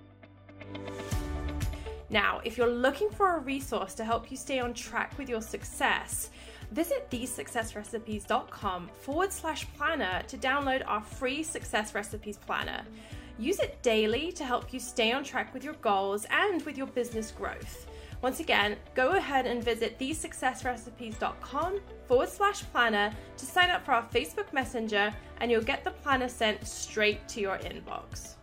Now, 2.11 2.40
if 2.44 2.58
you're 2.58 2.70
looking 2.70 3.08
for 3.08 3.37
a 3.37 3.40
resource 3.40 3.94
to 3.94 4.04
help 4.04 4.30
you 4.30 4.37
stay 4.37 4.58
on 4.58 4.74
track 4.74 5.16
with 5.16 5.30
your 5.30 5.42
success, 5.42 6.30
visit 6.72 7.08
thesuccessrecipes.com 7.11 8.90
forward 9.00 9.32
slash 9.32 9.66
planner 9.76 10.22
to 10.28 10.37
download 10.37 10.82
our 10.87 11.02
free 11.02 11.42
Success 11.42 11.94
Recipes 11.94 12.37
Planner. 12.37 12.82
Use 13.38 13.61
it 13.61 13.81
daily 13.83 14.33
to 14.33 14.44
help 14.44 14.72
you 14.72 14.81
stay 14.81 15.12
on 15.12 15.22
track 15.22 15.55
with 15.55 15.62
your 15.62 15.74
goals 15.74 16.27
and 16.31 16.61
with 16.62 16.77
your 16.77 16.88
business 16.88 17.31
growth. 17.31 17.87
Once 18.20 18.40
again, 18.40 18.77
go 18.96 19.12
ahead 19.12 19.46
and 19.46 19.62
visit 19.62 19.96
thesuccessrecipes.com 19.98 21.81
forward 22.09 22.29
slash 22.29 22.62
planner 22.72 23.12
to 23.37 23.46
sign 23.46 23.70
up 23.70 23.85
for 23.85 23.92
our 23.92 24.09
Facebook 24.09 24.53
Messenger, 24.53 25.14
and 25.40 25.53
you'll 25.53 25.62
get 25.62 25.85
the 25.85 25.92
planner 25.92 26.29
sent 26.29 26.66
straight 26.66 27.29
to 27.29 27.40
your 27.40 27.59
inbox. 27.59 28.35